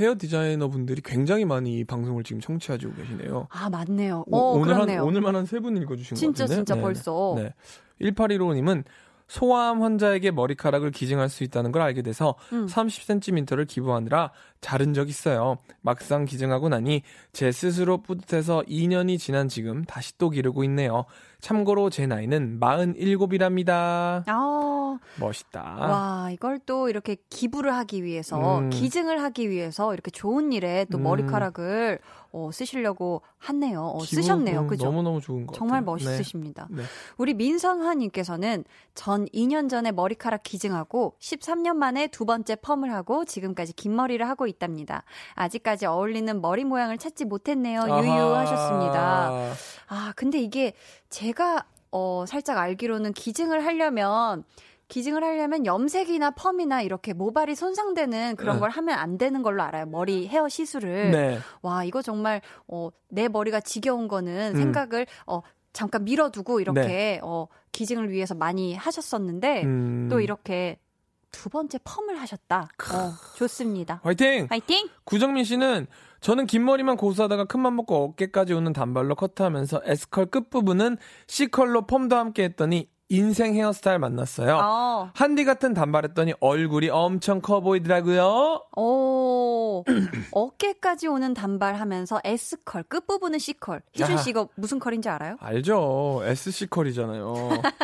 [0.00, 3.46] 헤어 디자이너 분들이 굉장히 많이 이 방송을 지금 청취하고 계시네요.
[3.50, 4.24] 아, 맞네요.
[4.26, 5.00] 오- 어, 그렇네요.
[5.00, 6.54] 한 오늘만 한 세 분 읽어주신 진짜, 것 같은데.
[6.56, 6.82] 진짜 네네.
[6.82, 7.34] 벌써.
[7.36, 7.54] 네.
[8.00, 8.84] 1815님은
[9.32, 12.66] 소아암 환자에게 머리카락을 기증할 수 있다는 걸 알게 돼서 음.
[12.66, 14.30] 30cm를 기부하느라
[14.60, 15.56] 자른 적 있어요.
[15.80, 17.02] 막상 기증하고 나니
[17.32, 21.06] 제 스스로 뿌듯해서 2년이 지난 지금 다시 또 기르고 있네요.
[21.40, 24.22] 참고로 제 나이는 47이랍니다.
[24.26, 25.60] 아, 멋있다.
[25.62, 28.70] 와, 이걸 또 이렇게 기부를 하기 위해서, 음.
[28.70, 31.04] 기증을 하기 위해서 이렇게 좋은 일에 또 음.
[31.04, 31.98] 머리카락을
[32.32, 33.82] 어, 쓰시려고 했네요.
[33.82, 34.60] 어, 기분, 쓰셨네요.
[34.60, 34.86] 음, 그죠?
[34.86, 35.92] 너무너무 좋은 것 정말 같아요.
[35.92, 36.66] 멋있으십니다.
[36.70, 36.82] 네.
[36.82, 36.88] 네.
[37.18, 38.64] 우리 민선화님께서는
[38.94, 44.46] 전 2년 전에 머리카락 기증하고 13년 만에 두 번째 펌을 하고 지금까지 긴 머리를 하고
[44.46, 45.04] 있답니다.
[45.34, 47.82] 아직까지 어울리는 머리 모양을 찾지 못했네요.
[47.82, 49.28] 유유하셨습니다.
[49.28, 49.52] 아하.
[49.88, 50.72] 아, 근데 이게
[51.10, 54.44] 제가 어 살짝 알기로는 기증을 하려면
[54.92, 58.60] 기증을 하려면 염색이나 펌이나 이렇게 모발이 손상되는 그런 네.
[58.60, 59.86] 걸 하면 안 되는 걸로 알아요.
[59.86, 61.10] 머리 헤어 시술을.
[61.10, 61.38] 네.
[61.62, 64.56] 와, 이거 정말 어 내 머리가 지겨운 거는 음.
[64.56, 70.08] 생각을 어 잠깐 밀어두고 이렇게 어 기증을 위해서 많이 하셨었는데 음.
[70.10, 70.78] 또 이렇게
[71.30, 72.68] 두 번째 펌을 하셨다.
[72.92, 74.00] 어, 좋습니다.
[74.02, 74.48] 화이팅!
[74.48, 74.88] 파이팅!
[75.04, 75.86] 구정민 씨는
[76.20, 82.44] 저는 긴 머리만 고수하다가 큰맘 먹고 어깨까지 오는 단발로 커트하면서 S컬 끝부분은 C컬로 펌도 함께
[82.44, 84.58] 했더니 인생 헤어스타일 만났어요.
[84.62, 85.10] 어.
[85.14, 88.62] 한디 같은 단발했더니 얼굴이 엄청 커 보이더라고요.
[88.76, 89.84] 오,
[90.32, 93.82] 어깨까지 오는 단발 하면서 S컬, 끝부분은 C컬.
[93.94, 94.16] 희준 야.
[94.16, 95.36] 씨 이거 무슨 컬인지 알아요?
[95.40, 96.22] 알죠?
[96.24, 97.34] SC 컬이잖아요.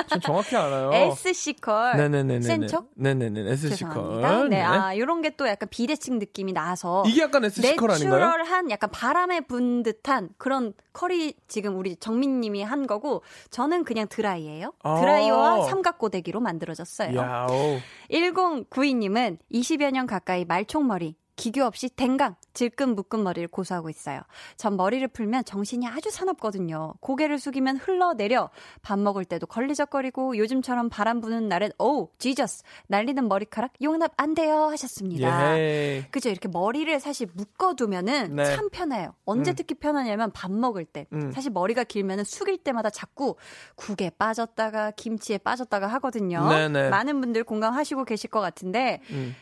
[0.08, 0.90] 전 정확히 알아요.
[0.92, 1.96] SC컬.
[1.98, 2.40] 네네네네.
[2.40, 2.86] 센 척?
[2.94, 3.50] 네네네.
[3.52, 4.28] SC 죄송합니다.
[4.38, 4.48] 컬.
[4.48, 7.04] 네, 아, 요런 게 또 약간 비대칭 느낌이 나서.
[7.06, 8.18] 이게 약간 SC 컬 아닌가요?
[8.18, 14.72] 내추럴한 약간 바람에 분 듯한 그런 컬이 지금 우리 정민님이 한 거고 저는 그냥 드라이예요.
[14.82, 14.98] 아.
[15.00, 17.16] 드라이 어와 삼각고데기로 만들어졌어요.
[17.16, 17.78] 야오.
[18.10, 24.20] 1092님은 20여 년 가까이 말총머리, 기교 없이 댕강, 질끈 묶은 머리를 고수하고 있어요.
[24.57, 26.95] 전 머리를 풀면 정신이 아주 사납거든요.
[27.01, 28.51] 고개를 숙이면 흘러내려.
[28.82, 32.64] 밥 먹을 때도 걸리적거리고 요즘처럼 바람 부는 날엔 오우, 지저스.
[32.89, 35.57] 날리는 머리카락 용납 안 돼요 하셨습니다.
[35.59, 36.09] 예.
[36.11, 36.28] 그죠?
[36.28, 38.57] 이렇게 머리를 사실 묶어두면은 네.
[38.57, 39.14] 참 편해요.
[39.24, 39.55] 언제 음.
[39.55, 41.07] 특히 편하냐면 밥 먹을 때.
[41.12, 41.30] 음.
[41.30, 43.36] 사실 머리가 길면은 숙일 때마다 자꾸
[43.76, 46.49] 국에 빠졌다가 김치에 빠졌다가 하거든요.
[46.49, 46.89] 네네.
[46.89, 49.01] 많은 분들 공감하시고 계실 것 같은데.
[49.11, 49.36] 음.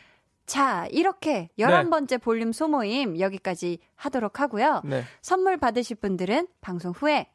[0.47, 1.65] 자, 이렇게 네.
[1.65, 4.81] 11번째 볼륨 소모임 여기까지 하도록 하고요.
[4.85, 5.03] 네.
[5.21, 7.27] 선물 받으실 분들은 방송 후에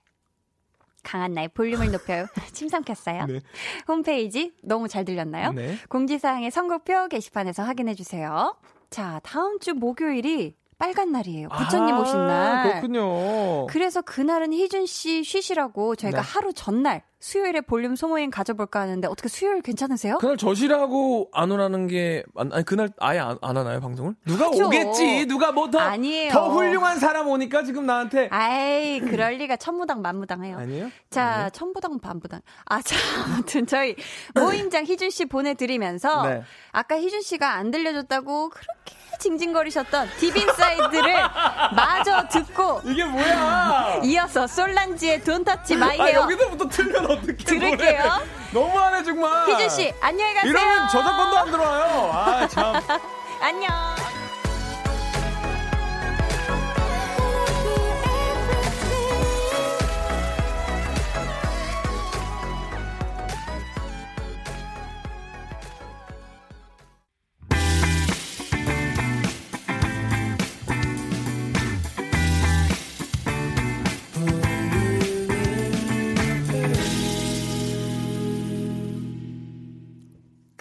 [1.02, 2.26] 강한 나의 볼륨을 높여요.
[2.52, 3.26] 침 삼켰어요.
[3.26, 3.40] 네.
[3.86, 5.52] 홈페이지 너무 잘 들렸나요?
[5.52, 5.76] 네.
[5.88, 8.56] 공지사항의 선곡표 게시판에서 확인해 주세요.
[8.88, 11.48] 자, 다음 주 목요일이 빨간 날이에요.
[11.50, 12.70] 부처님 아, 오신 날.
[12.70, 13.66] 그렇군요.
[13.66, 16.26] 그래서 그날은 희준 씨 쉬시라고 저희가 네.
[16.26, 20.18] 하루 전날 수요일에 볼륨 소모임 가져볼까 하는데 어떻게 수요일 괜찮으세요?
[20.18, 24.16] 그날 저시라고 안 오라는 게 맞- 아니 그날 아예 안, 안 하나요 방송을?
[24.26, 24.66] 누가 하죠.
[24.66, 26.32] 오겠지 누가 뭐더더 아니에요.
[26.32, 30.58] 훌륭한 사람 오니까 지금 나한테 아이, 그럴 리가 천무당 만무당해요.
[30.58, 30.90] 아니에요?
[31.10, 32.40] 자, 천부당 반부당.
[32.64, 33.94] 아, 자, 아무튼 저희
[34.34, 36.42] 모임장 희준 씨 보내드리면서 네.
[36.72, 41.14] 아까 희준 씨가 안 들려줬다고 그렇게 징징거리셨던 Deep Inside를
[41.76, 44.00] 마저 듣고 이게 뭐야?
[44.02, 48.22] 이어서 솔란지의 Don't Touch My 아 헤어 여기서부터 틀면 어떡해 들을게요.
[48.52, 50.50] 너무하네 정말 희준 씨 안녕히 가세요.
[50.50, 52.74] 이러면 저작권도 안 들어와요 아 참
[53.40, 53.70] 안녕.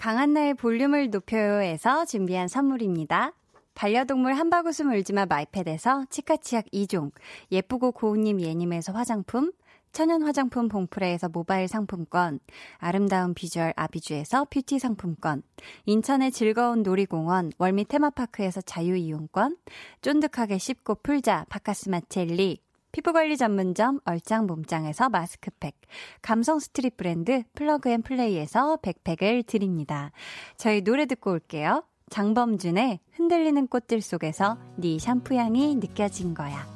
[0.02, 3.34] 강한나의 볼륨을 높여요에서 준비한 선물입니다.
[3.76, 7.12] 반려동물 한바구음 울지마 마이펫에서 치카치약 2종,
[7.52, 9.52] 예쁘고 고운님 예님에서 화장품,
[9.92, 12.40] 천연 화장품 봉프레에서 모바일 상품권,
[12.78, 15.44] 아름다운 비주얼 아비주에서 뷰티 상품권,
[15.86, 19.56] 인천의 즐거운 놀이공원 월미 테마파크에서 자유이용권,
[20.00, 22.58] 쫀득하게 씹고 풀자 바카스마 젤리,
[22.92, 25.74] 피부관리 전문점 얼짱 몸짱에서 마스크팩,
[26.20, 30.12] 감성 스트릿 브랜드 플러그앤플레이에서 백팩을 드립니다.
[30.58, 31.84] 저희 노래 듣고 올게요.
[32.10, 36.66] 장범준의 흔들리는 꽃들 속에서 네 샴푸 향이 느껴진 거야.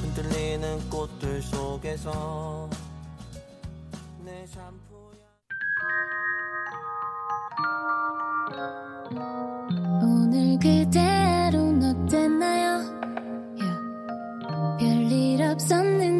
[0.00, 2.70] 흔들리는 꽃들 속에서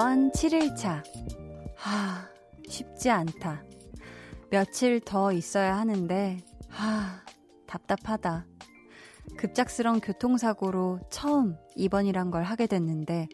[0.00, 1.02] 이번 7일차.
[1.76, 2.26] 하,
[2.66, 3.62] 쉽지 않다.
[4.48, 6.38] 며칠 더 있어야 하는데,
[6.70, 7.20] 하,
[7.66, 8.46] 답답하다.
[9.36, 13.28] 급작스런 교통사고로 처음 입원이란 걸 하게 됐는데,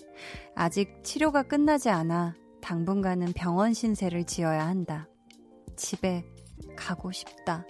[0.56, 5.06] 아직 치료가 끝나지 않아 당분간은 병원 신세를 지어야 한다.
[5.76, 6.24] 집에
[6.74, 7.64] 가고 싶다.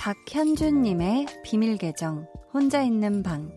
[0.00, 3.52] 박현주님의 비밀 계정, 혼자 있는 방.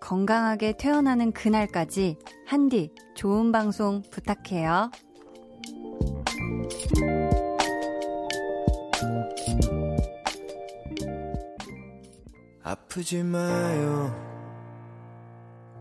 [0.00, 4.92] 건강하게 퇴원하는 그날까지 한디 좋은 방송 부탁해요.
[12.62, 14.14] 아프지 마요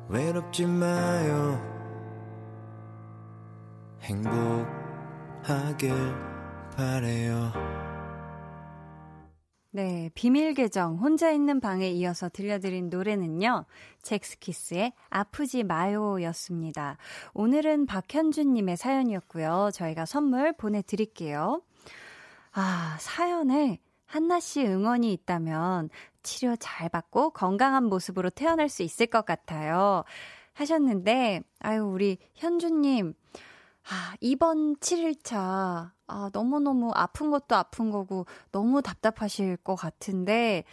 [0.10, 1.62] 외롭지 마요
[4.02, 5.94] 행복하길
[6.76, 7.75] 바래요
[9.76, 13.66] 네, 비밀 계정 혼자 있는 방에 이어서 들려드린 노래는요.
[14.04, 16.96] 잭스키스의 아프지 마요였습니다.
[17.34, 19.72] 오늘은 박현준 님의 사연이었고요.
[19.74, 21.62] 저희가 선물 보내 드릴게요.
[22.54, 25.90] 아, 사연에 한나 씨 응원이 있다면
[26.24, 30.06] 치료 잘 받고 건강한 모습으로 태어날 수 있을 것 같아요.
[30.54, 33.14] 하셨는데, 아유, 우리 현주님,
[33.90, 40.64] 아, 이번 7일차, 아, 너무너무 아픈 것도 아픈 거고, 너무 답답하실 것 같은데,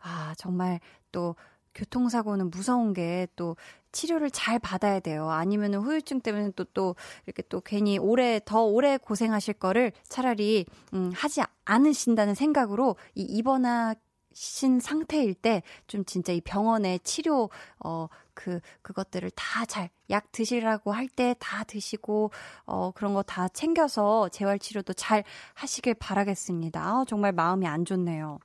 [0.00, 0.80] 아, 정말
[1.12, 1.34] 또,
[1.74, 3.56] 교통사고는 무서운 게 또
[3.92, 5.30] 치료를 잘 받아야 돼요.
[5.30, 6.94] 아니면 후유증 때문에 또, 또,
[7.26, 13.94] 이렇게 또 괜히 오래, 더 오래 고생하실 거를 차라리, 음, 하지 않으신다는 생각으로 이 입원하,
[14.34, 17.50] 신 상태일 때 좀 진짜 이 병원의 치료
[17.84, 22.30] 어 그 그것들을 다 잘 약 드시라고 할 때 다 드시고
[22.66, 25.22] 어 그런 거 다 챙겨서 재활 치료도 잘
[25.54, 26.80] 하시길 바라겠습니다.
[26.82, 28.38] 아, 정말 마음이 안 좋네요.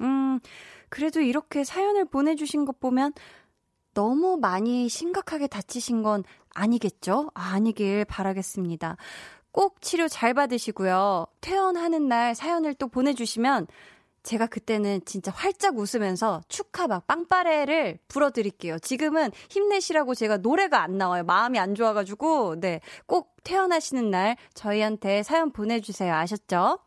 [0.00, 0.40] 음
[0.88, 3.12] 그래도 이렇게 사연을 보내 주신 것 보면
[3.94, 6.24] 너무 많이 심각하게 다치신 건
[6.54, 7.30] 아니겠죠?
[7.34, 8.96] 아, 아니길 바라겠습니다.
[9.52, 11.26] 꼭 치료 잘 받으시고요.
[11.40, 13.68] 퇴원하는 날 사연을 또 보내주시면
[14.24, 18.78] 제가 그때는 진짜 활짝 웃으면서 축하 막 빵빠레를 불어드릴게요.
[18.78, 21.22] 지금은 힘내시라고 제가 노래가 안 나와요.
[21.24, 22.80] 마음이 안 좋아가지고, 네.
[23.06, 26.12] 꼭 태어나시는 날 저희한테 사연 보내주세요.
[26.14, 26.78] 아셨죠?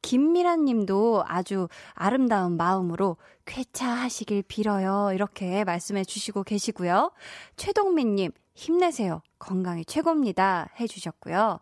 [0.00, 5.10] 김미란 님도 아주 아름다운 마음으로 쾌차하시길 빌어요.
[5.12, 7.12] 이렇게 말씀해 주시고 계시고요.
[7.56, 9.22] 최동민 님, 힘내세요.
[9.38, 10.70] 건강이 최고입니다.
[10.80, 11.60] 해주셨고요.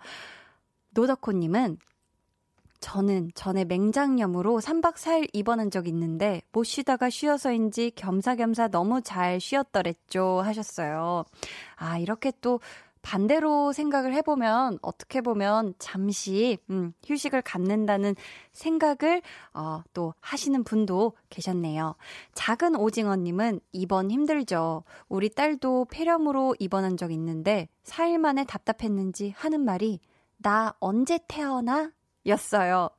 [0.91, 1.79] 노덕호 님은
[2.81, 10.41] 저는 전에 맹장염으로 3박 4일 입원한 적 있는데 못 쉬다가 쉬어서인지 겸사겸사 너무 잘 쉬었더랬죠
[10.43, 11.25] 하셨어요.
[11.77, 12.61] 아, 이렇게 또
[13.03, 18.15] 반대로 생각을 해보면 어떻게 보면 잠시 음, 휴식을 갖는다는
[18.53, 19.23] 생각을
[19.55, 21.95] 어, 또 하시는 분도 계셨네요.
[22.35, 24.85] 작은 오징어님은 입원 힘들죠.
[25.09, 30.01] 우리 딸도 폐렴으로 입원한 적 있는데 4일 만에 답답했는지 하는 말이
[30.37, 31.93] 나 언제 태어나?
[32.27, 32.91] 였어요.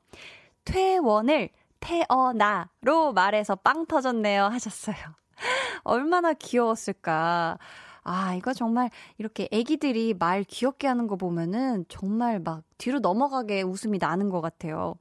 [0.65, 1.49] 퇴원을
[1.80, 4.95] 태어나로 말해서 빵 터졌네요 하셨어요.
[5.84, 7.57] 얼마나 귀여웠을까.
[8.03, 13.99] 아, 이거 정말 이렇게 애기들이 말 귀엽게 하는 거 보면은 정말 막 뒤로 넘어가게 웃음이
[13.99, 14.95] 나는 것 같아요.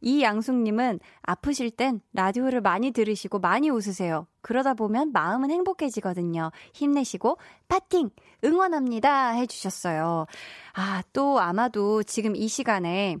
[0.00, 4.28] 이 양숙님은 아프실 땐 라디오를 많이 들으시고 많이 웃으세요.
[4.42, 6.52] 그러다 보면 마음은 행복해지거든요.
[6.72, 8.10] 힘내시고 파팅!
[8.44, 9.30] 응원합니다.
[9.30, 10.26] 해주셨어요.
[10.74, 13.16] 아, 또 아마도 지금 이 시간에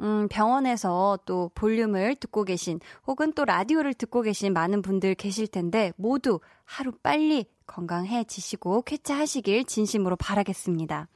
[0.00, 5.92] 음, 병원에서 또 볼륨을 듣고 계신 혹은 또 라디오를 듣고 계신 많은 분들 계실 텐데
[5.96, 11.08] 모두 하루 빨리 건강해지시고 쾌차하시길 진심으로 바라겠습니다.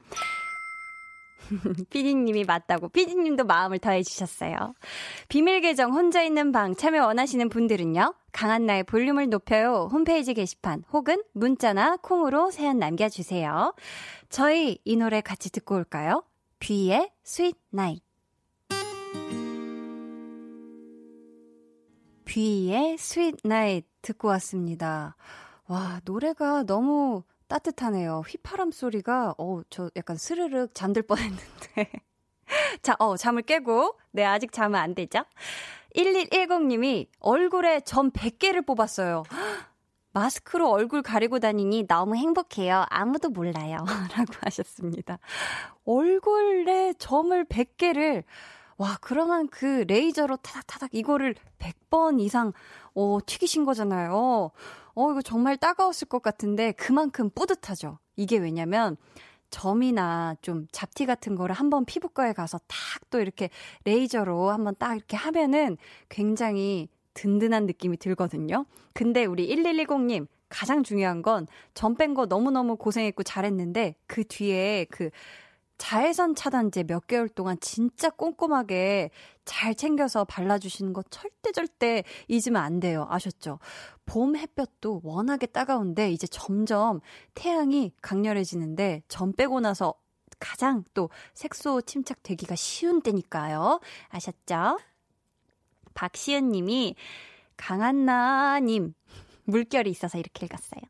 [1.89, 4.73] 피디님이 맞다고 피디님도 마음을 더해주셨어요.
[5.27, 8.13] 비밀 계정 혼자 있는 방 참여 원하시는 분들은요.
[8.31, 13.75] 강한나의 볼륨을 높여요 홈페이지 게시판 혹은 문자나 콩으로 사연 남겨주세요.
[14.29, 16.23] 저희 이 노래 같이 듣고 올까요?
[16.59, 18.04] 뷔의 Sweet Night
[22.35, 25.15] 뷔의 Sweet Night 듣고 왔습니다.
[25.67, 28.23] 와, 노래가 너무 따뜻하네요.
[28.27, 31.91] 휘파람 소리가, 어, 저 약간 스르륵 잠들 뻔 했는데.
[32.83, 33.97] 자, 어, 잠을 깨고.
[34.11, 35.23] 네, 아직 잠은 안 되죠?
[35.95, 39.23] 1110님이 얼굴에 점 100개를 뽑았어요.
[40.11, 42.85] 마스크로 얼굴 가리고 다니니 너무 행복해요.
[42.89, 43.77] 아무도 몰라요.
[44.13, 45.19] 라고 하셨습니다.
[45.85, 48.25] 얼굴에 점을 100개를,
[48.77, 52.51] 와, 그러면 그 레이저로 타닥타닥 이거를 100번 이상,
[52.93, 54.51] 어, 튀기신 거잖아요.
[54.95, 57.99] 어, 이거 정말 따가웠을 것 같은데 그만큼 뿌듯하죠.
[58.17, 58.97] 이게 왜냐면
[59.49, 63.49] 점이나 좀 잡티 같은 거를 한번 피부과에 가서 탁또 이렇게
[63.85, 65.77] 레이저로 한번 딱 이렇게 하면은
[66.09, 68.65] 굉장히 든든한 느낌이 들거든요.
[68.93, 75.09] 근데 우리 1110님 가장 중요한 건 점 뺀 거 너무너무 고생했고 잘했는데 그 뒤에 그
[75.77, 79.11] 자외선 차단제 몇 개월 동안 진짜 꼼꼼하게
[79.43, 83.07] 잘 챙겨서 발라주시는 거 절대 절대 잊으면 안 돼요.
[83.09, 83.59] 아셨죠?
[84.05, 87.01] 봄 햇볕도 워낙에 따가운데 이제 점점
[87.33, 89.93] 태양이 강렬해지는데 점 빼고 나서
[90.39, 93.79] 가장 또 색소 침착되기가 쉬운 때니까요.
[94.09, 94.79] 아셨죠?
[95.93, 96.95] 박시은 님이
[97.57, 98.93] 강한나 님
[99.45, 100.81] 물결이 있어서 이렇게 읽었어요.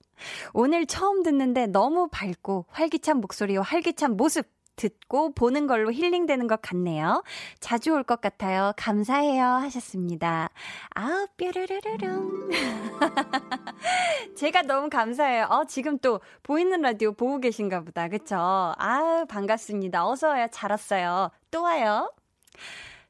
[0.53, 7.23] 오늘 처음 듣는데 너무 밝고 활기찬 목소리와 활기찬 모습 듣고 보는 걸로 힐링되는 것 같네요.
[7.59, 8.71] 자주 올 것 같아요.
[8.77, 9.43] 감사해요.
[9.43, 10.49] 하셨습니다.
[10.93, 12.49] 아우, 뾰르르르릉.
[14.35, 15.45] 제가 너무 감사해요.
[15.49, 18.07] 어, 지금 또 보이는 라디오 보고 계신가 보다.
[18.07, 18.35] 그쵸?
[18.77, 20.05] 아우, 반갑습니다.
[20.07, 20.47] 어서와요.
[20.51, 21.29] 잘 왔어요.
[21.51, 22.13] 또 와요.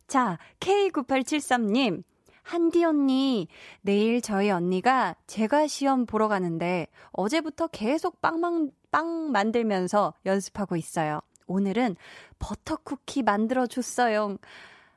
[0.07, 2.03] 자, K9873님.
[2.43, 3.47] 한디 언니,
[3.81, 11.21] 내일 저희 언니가 제가 시험 보러 가는데 어제부터 계속 빵만, 빵 만들면서 연습하고 있어요.
[11.47, 11.95] 오늘은
[12.39, 14.37] 버터 쿠키 만들어 줬어요.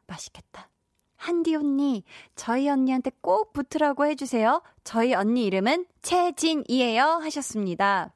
[0.07, 0.69] 맛있겠다.
[1.17, 2.05] 한디 언니,
[2.37, 4.63] 저희 언니한테 꼭 붙으라고 해주세요.
[4.85, 7.03] 저희 언니 이름은 채진이에요.
[7.03, 8.15] 하셨습니다.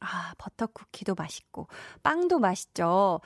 [0.00, 1.68] 아, 버터 쿠키도 맛있고,
[2.02, 3.20] 빵도 맛있죠.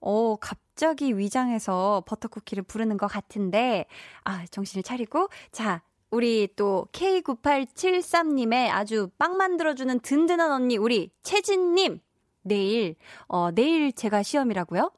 [0.00, 3.86] 어, 갑자기 위장해서 버터 쿠키를 부르는 것 같은데,
[4.24, 12.00] 아, 정신을 차리고, 자, 우리 또 K9873님의 아주 빵 만들어주는 든든한 언니, 우리 채진님,
[12.46, 12.96] 내일,
[13.28, 14.90] 어, 내일 제가 시험이라고요?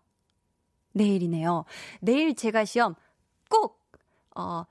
[0.92, 1.64] 내일이네요.
[2.00, 2.94] 내일 제가 시험
[3.48, 3.80] 꼭,
[4.36, 4.64] 어,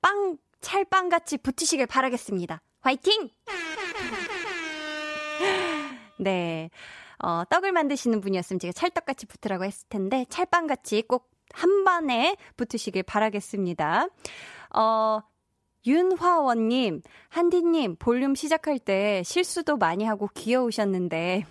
[0.00, 2.62] 빵, 찰빵같이 붙으시길 바라겠습니다.
[2.80, 3.30] 화이팅!
[6.18, 6.70] 네.
[7.22, 14.08] 어, 떡을 만드시는 분이었으면 제가 찰떡같이 붙으라고 했을 텐데, 찰빵같이 꼭 한 번에 붙으시길 바라겠습니다.
[14.76, 15.20] 어,
[15.86, 21.44] 윤화원님, 한디님, 볼륨 시작할 때 실수도 많이 하고 귀여우셨는데,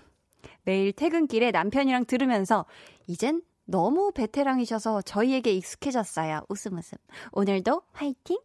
[0.64, 2.66] 매일 퇴근길에 남편이랑 들으면서,
[3.08, 6.42] 이젠 너무 베테랑이셔서 저희에게 익숙해졌어요.
[6.50, 6.98] 웃음 웃음.
[7.32, 8.40] 오늘도 화이팅!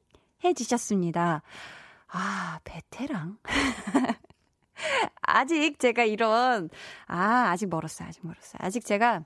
[0.44, 1.42] 해주셨습니다.
[2.08, 3.38] 아, 베테랑?
[5.22, 6.68] 아직 제가 이런,
[7.06, 8.08] 아, 아직 멀었어요.
[8.08, 8.58] 아직 멀었어요.
[8.58, 9.24] 아직 제가,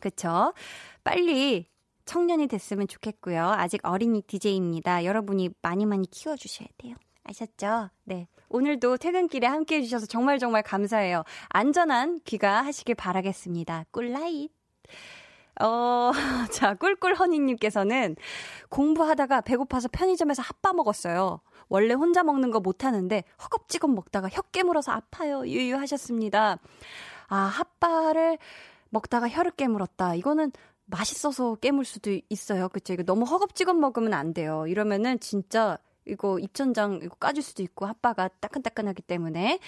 [0.00, 0.52] 그쵸.
[1.02, 1.66] 빨리
[2.04, 3.42] 청년이 됐으면 좋겠고요.
[3.42, 5.04] 아직 어린이 DJ입니다.
[5.04, 6.94] 여러분이 많이 많이 키워주셔야 돼요.
[7.24, 7.90] 아셨죠?
[8.04, 8.28] 네.
[8.48, 11.24] 오늘도 퇴근길에 함께 해주셔서 정말 정말 감사해요.
[11.48, 13.86] 안전한 귀가 하시길 바라겠습니다.
[13.90, 14.50] 꿀라잇.
[15.60, 16.10] 어,
[16.52, 18.16] 자, 꿀꿀허니님께서는
[18.68, 21.40] 공부하다가 배고파서 편의점에서 핫바 먹었어요.
[21.68, 25.46] 원래 혼자 먹는 거 못하는데 허겁지겁 먹다가 혀 깨물어서 아파요.
[25.46, 26.58] 유유하셨습니다.
[27.28, 28.38] 아, 핫바를
[28.90, 30.14] 먹다가 혀를 깨물었다.
[30.14, 30.52] 이거는
[30.84, 32.68] 맛있어서 깨물 수도 있어요.
[32.68, 32.92] 그쵸?
[32.92, 34.66] 이거 너무 허겁지겁 먹으면 안 돼요.
[34.68, 39.58] 이러면은 진짜 이거 입천장 이거 까질 수도 있고 핫바가 따끈따끈하기 때문에.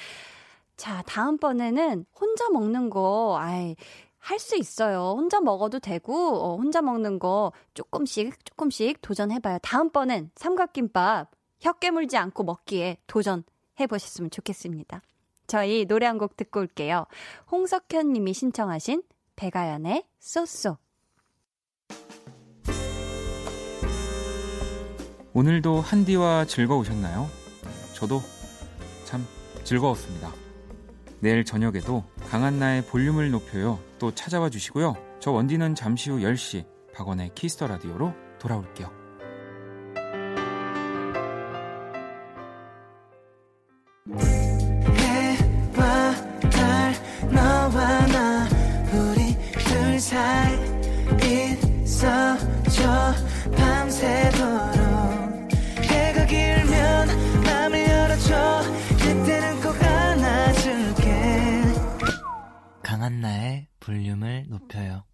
[0.77, 3.75] 자, 다음번에는 혼자 먹는 거, 아이,
[4.19, 5.15] 할수 있어요.
[5.17, 9.59] 혼자 먹어도 되고, 어, 혼자 먹는 거 조금씩, 조금씩 도전해봐요.
[9.63, 11.31] 다음번엔 삼각김밥
[11.61, 15.03] 혀 깨물지 않고 먹기에 도전해보셨으면 좋겠습니다.
[15.49, 17.07] 저희 노래 한 곡 듣고 올게요.
[17.51, 19.03] 홍석현 님이 신청하신
[19.37, 20.77] 백아연의 쏘쏘.
[25.39, 27.31] 오늘도 한디와 즐거우셨나요?
[27.93, 28.21] 저도
[29.05, 29.25] 참
[29.63, 30.33] 즐거웠습니다.
[31.21, 33.79] 내일 저녁에도 강한나의 볼륨을 높여요.
[34.01, 34.97] 또 찾아와 주시고요.
[35.21, 38.91] 저 원디는 잠시 후 10시 박원의 키스터 라디오로 돌아올게요.
[64.59, 65.05] 높여요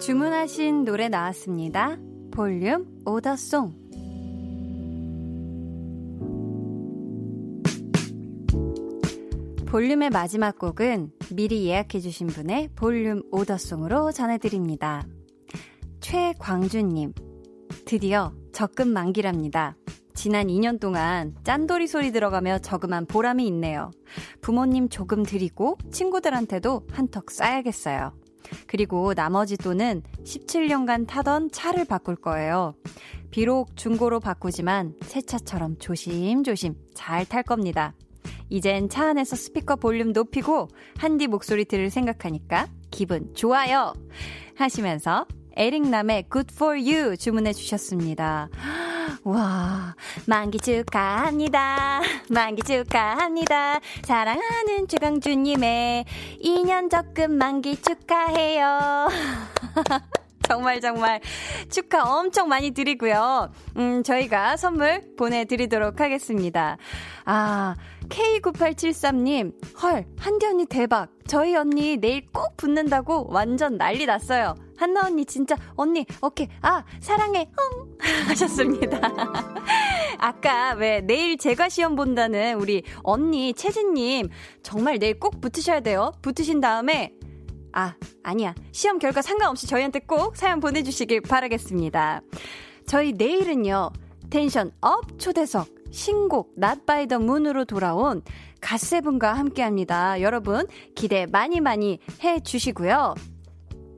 [0.00, 1.96] 주문하신 노래 나왔습니다.
[2.32, 3.72] 볼륨 오더송.
[9.66, 15.06] 볼륨의 마지막 곡은 미리 예약해주신 분의 볼륨 오더송으로 전해드립니다.
[16.00, 17.14] 최광준님,
[17.86, 19.76] 드디어 적금 만기랍니다.
[20.14, 23.90] 지난 2년 동안 짠돌이 소리 들어가며 저금한 보람이 있네요.
[24.40, 28.12] 부모님 조금 드리고 친구들한테도 한턱 쏴야겠어요.
[28.66, 32.74] 그리고 나머지 돈은 17년간 타던 차를 바꿀 거예요.
[33.30, 37.94] 비록 중고로 바꾸지만 새 차처럼 조심조심 잘 탈 겁니다.
[38.50, 43.94] 이젠 차 안에서 스피커 볼륨 높이고 한디 목소리 들을 생각하니까 기분 좋아요.
[44.56, 45.26] 하시면서
[45.56, 48.48] 에릭남의 Good for You 주문해 주셨습니다.
[49.24, 49.94] 와,
[50.26, 52.00] 만기 축하합니다.
[52.28, 53.80] 만기 축하합니다.
[54.02, 56.04] 사랑하는 최강주님의
[56.42, 59.08] 2년 적금 만기 축하해요.
[60.48, 61.20] 정말 정말
[61.70, 63.50] 축하 엄청 많이 드리고요.
[63.76, 66.76] 음, 저희가 선물 보내드리도록 하겠습니다.
[67.24, 67.76] 아,
[68.12, 69.52] K9873님,
[69.82, 71.08] 헐, 한디 언니 대박.
[71.26, 74.54] 저희 언니 내일 꼭 붙는다고 완전 난리 났어요.
[74.76, 77.96] 한나 언니 진짜, 언니, 오케이, 아, 사랑해, 응.
[78.28, 78.98] 하셨습니다.
[80.18, 84.28] 아까 왜 내일 제가 시험 본다는 우리 언니 채진님,
[84.62, 86.12] 정말 내일 꼭 붙으셔야 돼요.
[86.20, 87.12] 붙으신 다음에
[87.72, 88.54] 아, 아니야.
[88.72, 92.20] 시험 결과 상관없이 저희한테 꼭 사연 보내주시길 바라겠습니다.
[92.86, 93.90] 저희 내일은요,
[94.28, 98.22] tension up 초대석, 신곡, Not by the Moon으로 돌아온
[98.60, 100.20] 갓세븐과 함께 합니다.
[100.20, 103.14] 여러분, 기대 많이 많이 해 주시고요.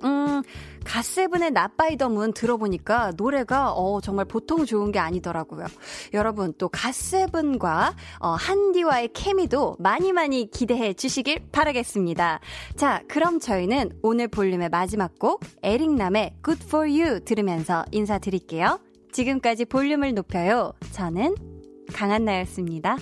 [0.04, 0.42] 음,
[0.84, 5.66] 갓세븐의 나바이더문 들어보니까 노래가 어, 정말 보통 좋은 게 아니더라고요.
[6.12, 12.40] 여러분 또 갓세븐과 어, 한디와의 케미도 많이 많이 기대해 주시길 바라겠습니다.
[12.76, 18.78] 자, 그럼 저희는 오늘 볼륨의 마지막 곡 에릭남의 Good for You 들으면서 인사드릴게요.
[19.12, 20.72] 지금까지 볼륨을 높여요.
[20.92, 21.53] 저는
[21.92, 22.96] 강한나였습니다.